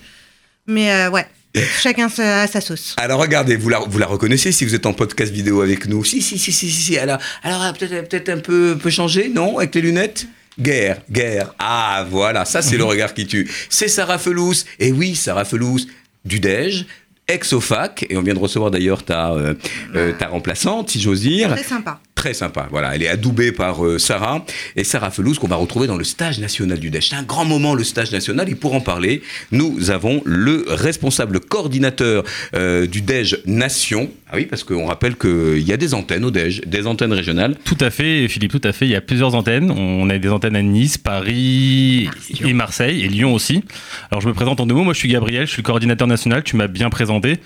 [0.65, 1.27] Mais euh, ouais,
[1.79, 2.95] chacun sa, sa sauce.
[2.97, 6.03] Alors regardez, vous la, vous la reconnaissez si vous êtes en podcast vidéo avec nous?
[6.03, 6.81] Si, si, si, si, si.
[6.81, 6.97] si.
[6.97, 10.25] Alors, alors peut-être peut un peu, peu changé, non Avec les lunettes?
[10.59, 11.53] Guerre, guerre.
[11.59, 13.47] Ah, voilà, ça c'est le regard qui tue.
[13.69, 14.63] C'est Sarah Felous.
[14.79, 15.81] Et oui, Sarah Felous,
[16.25, 16.87] du DEJ,
[17.31, 18.05] ex-OFAC.
[18.09, 19.53] Et on vient de recevoir d'ailleurs ta, euh,
[19.95, 21.49] euh, remplaçante, si j'ose dire.
[21.49, 21.99] Très sympa.
[22.21, 22.67] Très sympa.
[22.69, 24.45] Voilà, elle est adoubée par euh, Sarah.
[24.75, 27.07] Et Sarah Felous, qu'on va retrouver dans le stage national du DEJ.
[27.09, 28.47] C'est un grand moment, le stage national.
[28.47, 34.11] Et pour en parler, nous avons le responsable coordinateur euh, du DEJ Nation.
[34.31, 37.55] Ah oui, parce qu'on rappelle qu'il y a des antennes au DEJ, des antennes régionales.
[37.65, 38.85] Tout à fait, Philippe, tout à fait.
[38.85, 39.71] Il y a plusieurs antennes.
[39.71, 42.07] On a des antennes à Nice, Paris
[42.39, 43.63] et Marseille et Lyon aussi.
[44.11, 44.83] Alors je me présente en deux mots.
[44.83, 46.43] Moi je suis Gabriel, je suis le coordinateur national.
[46.43, 47.39] Tu m'as bien présenté.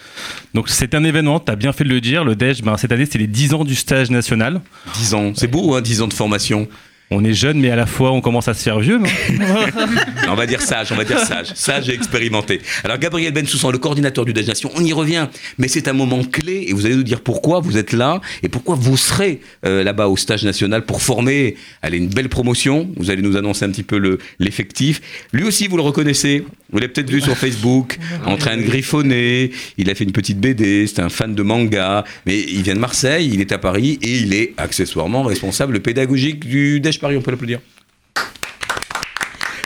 [0.53, 2.25] Donc c'est un événement, tu as bien fait de le dire.
[2.25, 4.61] Le DEJ, ben, cette année c'est les 10 ans du stage national.
[4.95, 6.67] 10 ans, c'est beau, hein, 10 ans de formation.
[7.11, 8.97] On est jeune, mais à la fois on commence à se faire vieux.
[8.97, 9.05] non
[10.27, 12.61] on va dire sage, on va dire sage, sage et expérimenté.
[12.83, 15.27] Alors Gabriel Bensoussan, le coordinateur du Dej Nation, on y revient,
[15.59, 18.49] mais c'est un moment clé et vous allez nous dire pourquoi vous êtes là et
[18.49, 21.55] pourquoi vous serez euh, là-bas au stage national pour former.
[21.83, 22.89] Allez, une belle promotion.
[22.97, 24.99] Vous allez nous annoncer un petit peu le- l'effectif.
[25.31, 26.43] Lui aussi, vous le reconnaissez.
[26.75, 29.51] Vous l'avez peut-être vu sur Facebook, en train de griffonner.
[29.77, 30.87] Il a fait une petite BD.
[30.87, 33.31] C'est un fan de manga, mais il vient de Marseille.
[33.33, 37.15] Il est à Paris et il est accessoirement responsable pédagogique du Dej Paris.
[37.15, 37.61] On peut l'applaudir.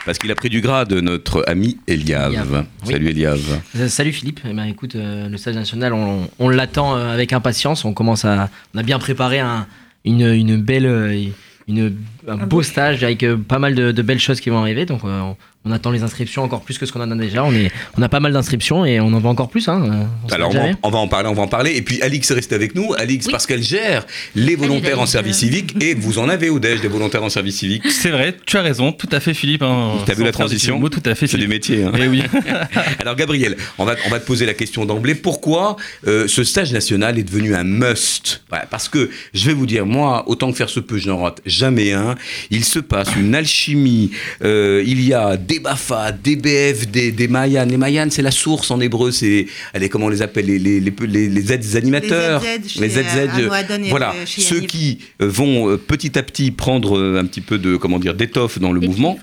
[0.06, 2.30] Parce qu'il a pris du grade, notre ami Eliav.
[2.30, 2.92] Eliav, oui.
[2.92, 3.60] Salut Eliav.
[3.76, 4.38] Euh, Salut Philippe.
[4.48, 7.84] Eh ben, écoute, euh, le stage national, on, on l'attend euh, avec impatience.
[7.84, 9.66] On commence à, on a bien préparé un,
[10.04, 11.32] une, une belle,
[11.66, 11.92] une,
[12.28, 14.86] un beau stage avec pas mal de, de belles choses qui vont arriver.
[14.86, 15.36] Donc, euh, on,
[15.66, 17.44] on attend les inscriptions encore plus que ce qu'on en a déjà.
[17.44, 19.68] On est, on a pas mal d'inscriptions et on en va encore plus.
[19.68, 20.08] Hein.
[20.24, 20.74] On Alors, on va, jamais.
[20.82, 21.72] on va en parler, on va en parler.
[21.76, 22.94] Et puis, Alix est restée avec nous.
[22.96, 25.74] Alix, parce qu'elle gère les volontaires en service civique.
[25.82, 27.82] Et vous en avez au DEJ des volontaires en service civique.
[27.90, 29.62] C'est vrai, tu as raison, tout à fait Philippe.
[29.62, 29.96] hein.
[30.06, 31.50] T'as vu Sans la transition Tout à fait C'est du Philippe.
[31.50, 31.84] métier.
[31.84, 31.92] hein.
[31.98, 32.22] Eh oui.
[33.00, 35.14] Alors, Gabriel, on va, on va te poser la question d'emblée.
[35.14, 38.42] Pourquoi euh, ce stage national est devenu un must?
[38.70, 41.42] Parce que, je vais vous dire, moi, autant que faire se peut, je n'en rate
[41.44, 42.14] jamais un.
[42.50, 44.10] Il se passe une alchimie.
[44.42, 47.66] euh, il y a des BAFA, des BFD, des Mayan.
[47.66, 49.10] Les Mayan, c'est la source en hébreu.
[49.10, 52.40] C'est, allez, comment on les appelle Les, les, les, les, les aides animateurs.
[52.40, 53.48] Les ZZ chez, Les ZZ, euh,
[53.88, 57.76] voilà, euh, chez ceux qui euh, vont petit à petit prendre un petit peu de
[57.76, 59.18] comment dire d'étoffe dans le mouvement.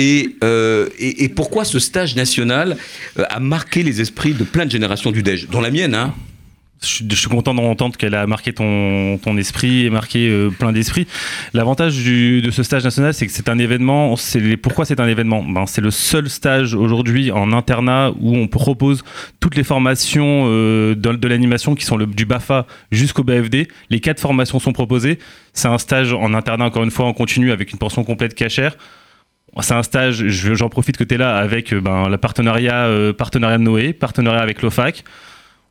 [0.00, 2.76] Et, euh, et, et pourquoi ce stage national
[3.16, 6.14] a marqué les esprits de plein de générations du DEJ, dont la mienne, hein
[6.80, 11.08] Je suis, content d'entendre qu'elle a marqué ton, esprit et marqué euh, plein d'esprits.
[11.52, 14.14] L'avantage de ce stage national, c'est que c'est un événement.
[14.62, 15.42] Pourquoi c'est un événement?
[15.42, 19.02] Ben, C'est le seul stage aujourd'hui en internat où on propose
[19.40, 23.66] toutes les formations euh, de, l'animation qui sont du BAFA jusqu'au BFD.
[23.90, 25.18] Les quatre formations sont proposées.
[25.54, 28.76] C'est un stage en internat, encore une fois, en continu avec une portion complète cachère.
[29.60, 32.88] C'est un stage, je- j'en profite que tu es là avec euh, ben, le partenariat,
[33.18, 35.02] partenariat de Noé, partenariat avec l'OFAC.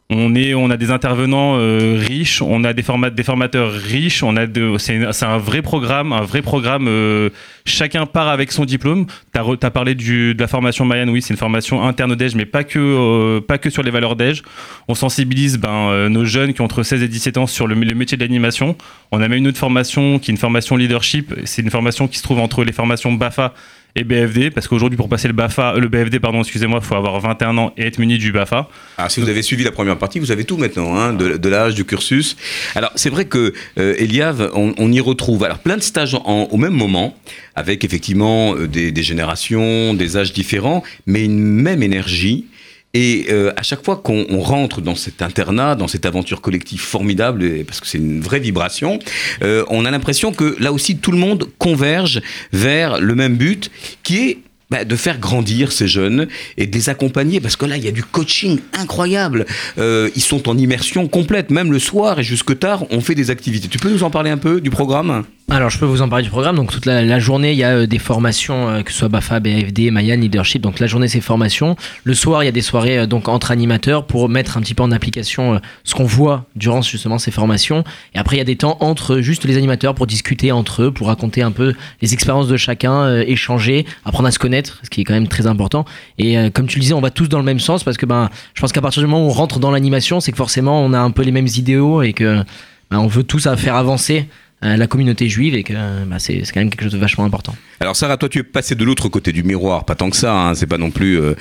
[0.10, 5.04] On, a des intervenants euh, riches, on a des, formateurs riches, on a de, c'est,
[5.24, 6.88] un vrai programme, un vrai programme.
[6.88, 7.30] euh,
[7.66, 9.06] chacun part avec son diplôme.
[9.34, 12.36] Tu as, parlé du, de la formation Mayan, oui, c'est une formation interne au DEJ,
[12.36, 14.44] mais pas que, euh, sur les valeurs DEJ.
[14.88, 17.94] On sensibilise ben, nos jeunes qui ont entre 16 et 17 ans sur le, le
[17.94, 18.78] métier de l'animation.
[19.12, 21.34] On a même une autre formation qui est une formation leadership.
[21.44, 23.54] C'est une formation qui se trouve entre les formations BAFA
[23.98, 26.96] et BFD, parce qu'aujourd'hui, pour passer le BAFA, euh, le BFD, pardon, excusez-moi, il faut
[26.96, 28.70] avoir 21 ans et être muni du BAFA.
[28.98, 31.74] Ah, si vous avez suivi la première partie, vous avez tout maintenant, hein, de, l'âge,
[31.74, 32.38] du cursus.
[32.76, 36.58] Alors, c'est vrai que euh, on, on y retrouve alors plein de stages en- au
[36.58, 37.18] même moment,
[37.56, 42.46] avec effectivement euh, des, des générations, des âges différents, mais une même énergie.
[42.94, 46.80] Et euh, à chaque fois qu'on on rentre dans cet internat, dans cette aventure collective
[46.80, 49.00] formidable, parce que c'est une vraie vibration,
[49.44, 52.22] euh, on a l'impression que là aussi tout le monde converge
[52.54, 53.70] vers le même but,
[54.04, 54.38] qui est
[54.70, 56.28] bah, de faire grandir ces jeunes
[56.58, 59.46] et de les accompagner parce que là il y a du coaching incroyable.
[59.78, 63.30] Euh, ils sont en immersion complète, même le soir et jusque tard, on fait des
[63.30, 63.70] activités.
[63.70, 65.24] Tu peux nous en parler un peu du programme?
[65.50, 66.58] Alors, je peux vous en parler du programme.
[66.58, 69.40] Donc, toute la, journée, il y a euh, des formations, euh, que ce soit BAFA,
[69.40, 70.62] BFD, Mayan, Leadership.
[70.62, 71.78] Donc, la journée, c'est formation.
[72.04, 74.74] Le soir, il y a des soirées euh, donc entre animateurs pour mettre un petit
[74.74, 77.86] peu en application ce qu'on voit durant justement ces formations.
[78.14, 80.92] Et après, il y a des temps entre juste les animateurs pour discuter entre eux,
[80.92, 85.00] pour raconter un peu les expériences de chacun, échanger, apprendre à se connaître, ce qui
[85.00, 85.86] est quand même très important.
[86.18, 88.30] Et comme tu le disais, on va tous dans le même sens parce que ben,
[88.54, 90.92] je pense qu'à partir du moment où on rentre dans l'animation, c'est que forcément, on
[90.92, 92.44] a un peu les mêmes idéaux et que
[92.92, 94.28] ben, on veut tous à faire avancer
[94.62, 97.26] la communauté juive et que euh, bah, c'est c'est quand même quelque chose de vachement
[97.26, 97.56] important.
[97.80, 100.34] Alors Sarah, toi tu es passée de l'autre côté du miroir, pas tant que ça,
[100.34, 101.36] hein, c'est pas non plus, euh,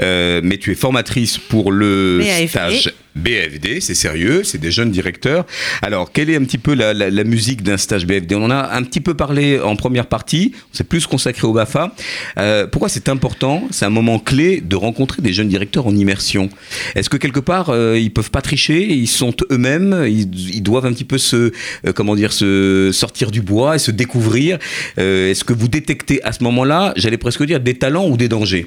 [0.00, 2.48] euh, mais tu es formatrice pour le BAFD.
[2.48, 5.46] stage BFD, c'est sérieux, c'est des jeunes directeurs.
[5.82, 8.50] Alors quelle est un petit peu la, la- la musique d'un stage BFD On en
[8.50, 11.94] a un petit peu parlé en première partie, on s'est plus consacré au BAFA.
[12.38, 16.48] Euh, pourquoi c'est important C'est un moment clé de rencontrer des jeunes directeurs en immersion?
[16.94, 20.86] Est-ce que quelque part euh, ils peuvent pas tricher, ils sont eux-mêmes, ils, ils doivent
[20.86, 21.36] un petit peu se,
[21.86, 24.58] euh, comment dire, se sortir du bois et se découvrir?
[24.98, 28.28] Euh, Est-ce que vous détectez à ce moment-là, j'allais presque dire, des talents ou des
[28.28, 28.66] dangers?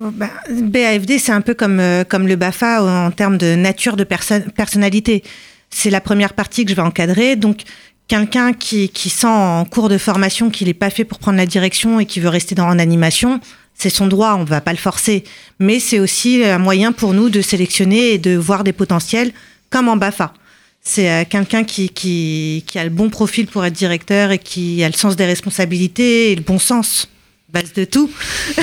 [0.00, 4.04] Bah, BAFD, c'est un peu comme, euh, comme le BAFA en termes de nature de
[4.04, 5.22] perso- personnalité.
[5.70, 7.36] C'est la première partie que je vais encadrer.
[7.36, 7.62] Donc,
[8.08, 11.46] quelqu'un qui, qui sent en cours de formation qu'il n'est pas fait pour prendre la
[11.46, 13.40] direction et qui veut rester dans en animation,
[13.74, 15.24] c'est son droit, on ne va pas le forcer.
[15.58, 19.32] Mais c'est aussi un moyen pour nous de sélectionner et de voir des potentiels,
[19.70, 20.34] comme en BAFA.
[20.82, 24.84] C'est euh, quelqu'un qui, qui, qui a le bon profil pour être directeur et qui
[24.84, 27.08] a le sens des responsabilités et le bon sens,
[27.54, 28.10] base de tout.
[28.58, 28.62] euh,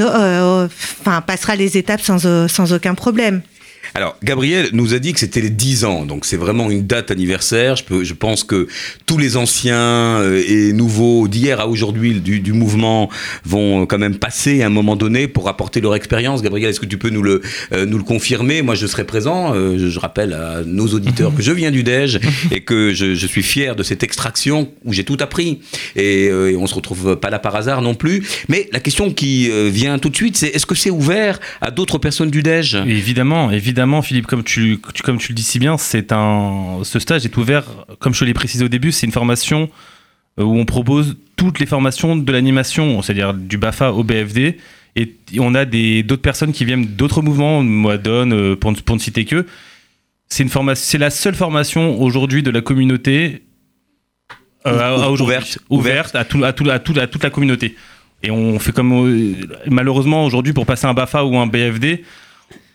[0.00, 0.68] euh,
[1.00, 3.40] enfin, passera les étapes sans aucun problème.
[3.94, 7.10] Alors, Gabriel nous a dit que c'était les 10 ans, donc c'est vraiment une date
[7.10, 7.76] anniversaire.
[7.76, 8.68] Je, pense que
[9.06, 13.10] tous les anciens euh, et nouveaux d'hier à aujourd'hui du, mouvement
[13.44, 16.42] vont quand même passer à un moment donné pour apporter leur expérience.
[16.42, 18.62] Gabriel, est-ce que tu peux nous le, euh, confirmer?
[18.62, 19.54] Moi, je serai présent.
[19.54, 22.20] Euh, je, rappelle à nos auditeurs que je viens du DEJ
[22.50, 25.60] et que je, suis fier de cette extraction où j'ai tout appris.
[25.96, 28.26] Et, euh, et on se retrouve pas là par hasard non plus.
[28.48, 31.70] Mais la question qui euh, vient tout de suite, c'est est-ce que c'est ouvert à
[31.70, 32.76] d'autres personnes du DEJ?
[32.86, 36.98] Évidemment, évidemment, Philippe, comme tu, tu- comme tu le dis si bien, c'est un, ce
[36.98, 37.64] stage est ouvert,
[37.98, 39.68] comme je l'ai précisé au début, c'est une formation
[40.38, 44.58] euh, où on propose toutes les formations de l'animation, c'est-à-dire du BAFA au BFD.
[44.94, 48.76] Et on a des- d'autres personnes qui viennent d'autres mouvements, moi, Don, euh, pour, ne-
[48.76, 49.46] pour ne citer que.
[50.28, 53.42] C'est une formation, c'est la seule formation aujourd'hui de la communauté
[54.66, 55.24] euh, à- à aujourd'hui.
[55.24, 55.58] Ouverte.
[55.70, 57.74] ouverte à, tout, à, tout, à, tout- à toute la communauté.
[58.22, 59.34] Et on fait comme
[59.66, 62.04] malheureusement aujourd'hui pour passer un BAFA ou un BFD,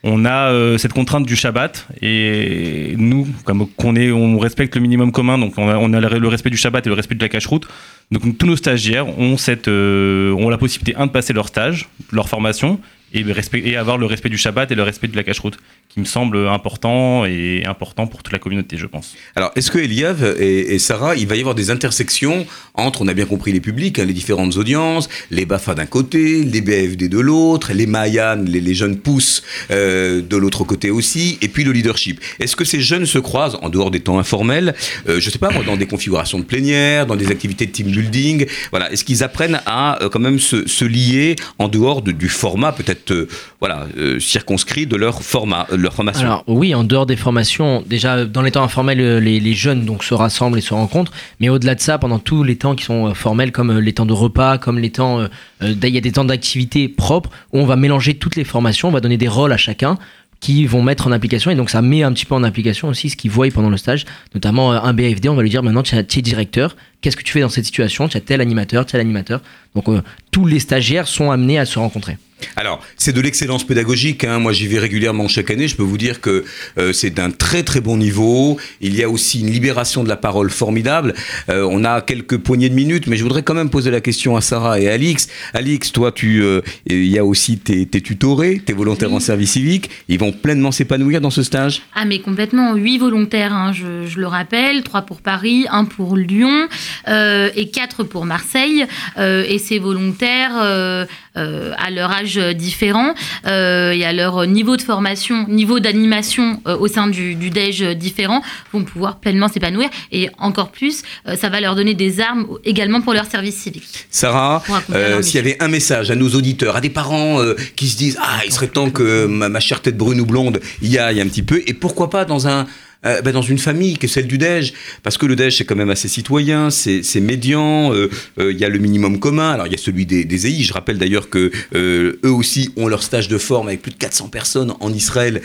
[0.04, 5.38] on a euh, cette contrainte du Shabbat et nous, comme on respecte le minimum commun,
[5.38, 7.66] donc on a, le respect du Shabbat et le respect de la cache-route.
[8.10, 9.36] Donc tous nos stagiaires ont
[9.66, 12.80] euh, ont la possibilité un de passer leur stage, leur formation
[13.12, 16.04] et, et avoir le respect du Shabbat et le respect de la cache-route, qui me
[16.04, 19.14] semble important et important pour toute la communauté, je pense.
[19.34, 23.14] Alors, est-ce que Eliav et, Sarah, il va y avoir des intersections entre, on a
[23.14, 27.18] bien compris les publics, hein, les différentes audiences, les BAFA d'un côté, les BFD de
[27.18, 32.20] l'autre, les Mayan, les, jeunes pousses euh, de l'autre côté aussi, et puis le leadership.
[32.38, 34.74] Est-ce que ces jeunes se croisent en dehors des temps informels,
[35.08, 38.46] euh, je sais pas, dans des configurations de plénière, dans des activités de team building,
[38.70, 42.72] voilà, est-ce qu'ils apprennent à euh, quand même se, lier en dehors de- du format
[42.72, 43.28] peut-être, euh,
[43.60, 46.42] voilà, euh, circonscrit de leur format, leur formation.
[46.46, 50.14] Oui, en dehors des formations, déjà dans les temps informels, euh, les, jeunes donc se
[50.14, 53.52] rassemblent et se rencontrent, mais au-delà de ça, pendant tous les temps qui sont formels,
[53.52, 55.26] comme les temps de repas, comme les temps,
[55.62, 58.92] il y a des temps d'activité propres où on va mélanger toutes les formations, on
[58.92, 59.98] va donner des rôles à chacun
[60.40, 61.50] qui vont mettre en application.
[61.50, 63.76] Et donc ça met un petit peu en application aussi ce qu'ils voient pendant le
[63.76, 64.04] stage.
[64.34, 67.40] Notamment un BFD on va lui dire maintenant tu es directeur qu'est-ce que tu fais
[67.40, 68.08] dans cette situation?
[68.08, 69.40] Tu as tel animateur tel animateur
[69.74, 72.16] donc euh, tous les stagiaires sont amenés à se rencontrer
[72.56, 74.24] Alors, c'est de l'excellence pédagogique.
[74.24, 74.38] hein.
[74.38, 75.68] Moi, j'y vais régulièrement chaque année.
[75.68, 76.44] Je peux vous dire que
[76.78, 78.58] euh, c'est d'un très très bon niveau.
[78.80, 81.14] Il y a aussi une libération de la parole formidable.
[81.48, 84.36] Euh, on a quelques poignées de minutes, mais je voudrais quand même poser la question
[84.36, 85.28] à Sarah et à Alix.
[85.52, 89.52] Alix, toi, tu, euh, il y a aussi tes, tes tutorés, tes volontaires en service
[89.52, 89.90] civique.
[90.08, 91.82] Ils vont pleinement s'épanouir dans ce stage?
[91.94, 96.16] Ah mais complètement, huit volontaires, hein, je, je le rappelle, trois pour Paris, un pour
[96.16, 96.66] Lyon euh,
[97.06, 98.86] et quatre pour Marseille.
[99.18, 101.04] Euh, et ces volontaires, euh,
[101.36, 103.14] euh, à leur âge différent
[103.46, 107.96] euh, et à leur niveau de formation, niveau d'animation euh, au sein du, du DEJ
[107.96, 109.88] différent, vont pouvoir pleinement s'épanouir.
[110.10, 114.06] Et encore plus, euh, ça va leur donner des armes également pour leur service civique.
[114.10, 114.62] Sarah,
[114.92, 117.96] euh, s'il y avait un message à nos auditeurs, à des parents euh, qui se
[117.96, 121.20] disent Ah, il serait temps que ma, ma chère tête brune ou blonde y aille
[121.20, 122.66] un petit peu, et pourquoi pas dans un.
[123.06, 124.72] Euh, ben, dans une famille que celle du DEJ,
[125.04, 128.64] parce que le DEJ c'est quand même assez citoyen, c'est médian, euh, euh, il y
[128.64, 131.30] a le minimum commun, alors il y a celui des, des EI, je rappelle d'ailleurs
[131.30, 135.40] que eux aussi ont leur stage de forme avec plus de 400 personnes en Israël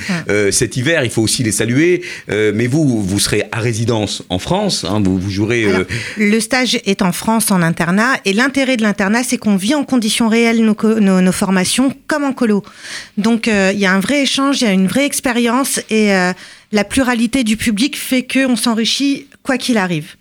[0.51, 4.83] cet hiver, il faut aussi les saluer, mais vous, vous serez à résidence en France,
[4.83, 5.65] hein, vous, vous jouerez...
[5.65, 5.85] Alors,
[6.17, 8.19] le stage est en France en internat.
[8.25, 12.23] Et l'intérêt de l'internat, c'est qu'on vit en conditions réelles nos, nos, nos formations comme
[12.23, 12.63] en colo.
[13.17, 15.79] Donc il y a un vrai échange, il y a une vraie expérience.
[15.89, 16.11] Et
[16.73, 20.15] la pluralité du public fait qu'on s'enrichit quoi qu'il arrive.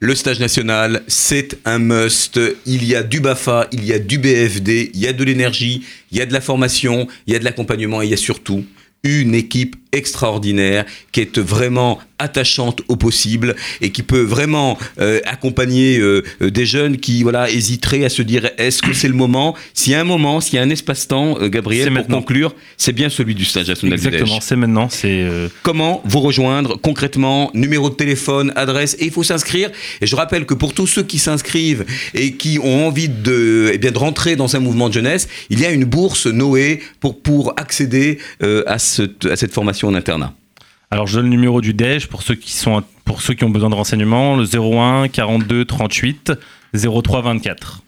[0.00, 2.38] Le stage national, c'est un must.
[2.66, 5.82] Il y a du BAFA, il y a du BFD, il y a de l'énergie,
[6.12, 8.18] il y a de la formation, il y a de l'accompagnement et il y a
[8.18, 8.64] surtout
[9.02, 15.98] une équipe extraordinaire qui est vraiment attachante au possible et qui peut vraiment euh, accompagner
[15.98, 19.54] euh, euh, des jeunes qui voilà hésiteraient à se dire est-ce que c'est le moment?
[19.74, 22.18] S'il y a un moment, s'il y a un espace-temps, euh, Gabriel, pour maintenant.
[22.18, 24.88] conclure, c'est bien celui du stage du Exactement, c'est maintenant.
[24.90, 25.24] C'est
[25.62, 29.70] Comment vous rejoindre concrètement Numéro de téléphone, adresse, et il faut s'inscrire.
[30.00, 31.84] Et je rappelle que pour tous ceux qui s'inscrivent
[32.14, 35.60] et qui ont envie de, eh bien, de rentrer dans un mouvement de jeunesse, il
[35.60, 40.32] y a une bourse Noé pour, pour accéder à, à cette formation en internat.
[40.90, 43.50] Alors je donne le numéro du DEJ pour ceux qui sont pour ceux qui ont
[43.50, 46.32] besoin de renseignements, le 01 42 38
[46.74, 47.80] 03 24.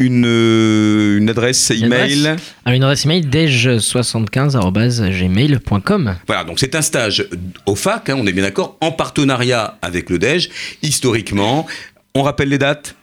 [0.00, 2.24] Une, une adresse Une email.
[2.28, 6.16] adresse Alors, une adresse email dej75.gmail.com.
[6.26, 7.26] Voilà, donc c'est un stage
[7.66, 10.50] au fac, hein, on est bien d'accord, en partenariat avec le DEJ,
[10.82, 11.66] historiquement.
[12.14, 12.94] On rappelle les dates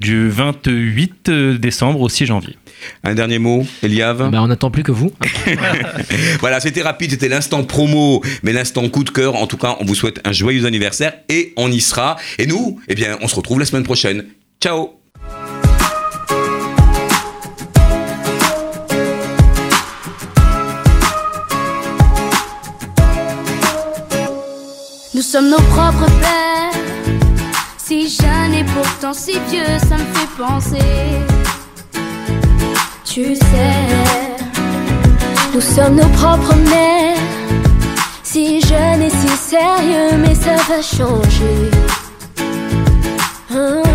[0.00, 2.56] Du 28 décembre au 6 janvier.
[3.04, 5.12] Un dernier mot, Eliav ben, On n'attend plus que vous.
[6.40, 9.36] voilà, c'était rapide, c'était l'instant promo, mais l'instant coup de cœur.
[9.36, 12.16] En tout cas, on vous souhaite un joyeux anniversaire et on y sera.
[12.38, 14.24] Et nous, eh bien, on se retrouve la semaine prochaine.
[14.60, 14.98] Ciao
[25.14, 26.72] Nous sommes nos propres pères,
[27.78, 31.31] si jeunes pourtant si vieux, ça me fait penser
[33.14, 33.44] tu sais,
[35.52, 37.18] nous sommes nos propres mères.
[38.22, 41.70] Si jeune et si sérieux, mais ça va changer.
[43.54, 43.91] Hein?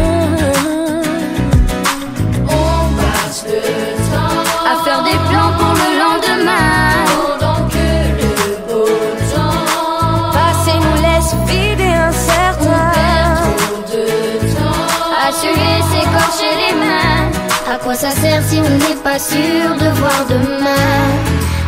[17.87, 21.05] quoi ça sert si on n'est pas sûr de voir demain?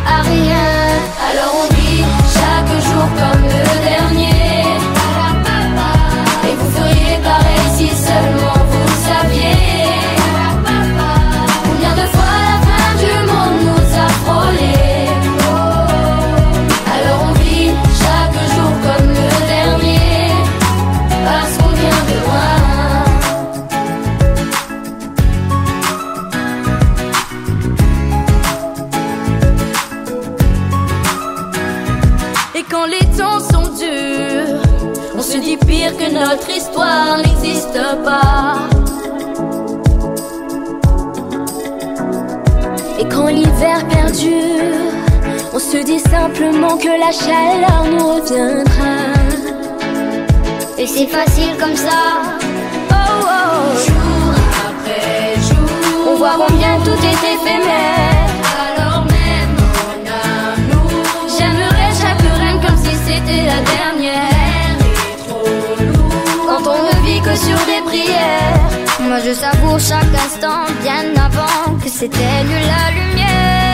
[0.06, 0.68] À rien,
[1.30, 1.49] alors
[36.00, 38.54] que notre histoire n'existe pas.
[42.98, 44.80] Et quand l'hiver perdure,
[45.52, 48.94] on se dit simplement que la chaleur nous reviendra.
[50.78, 52.00] Et c'est facile comme ça.
[52.90, 53.76] Oh, oh.
[53.86, 54.34] Jour
[54.68, 58.30] après jour, on voit combien tout est éphémère.
[58.68, 63.89] Alors même mon amour, j'aimerais chaque reine comme si c'était la dernière.
[69.10, 73.69] Moi je savoure chaque instant bien avant que c'était s'éteigne la lumière.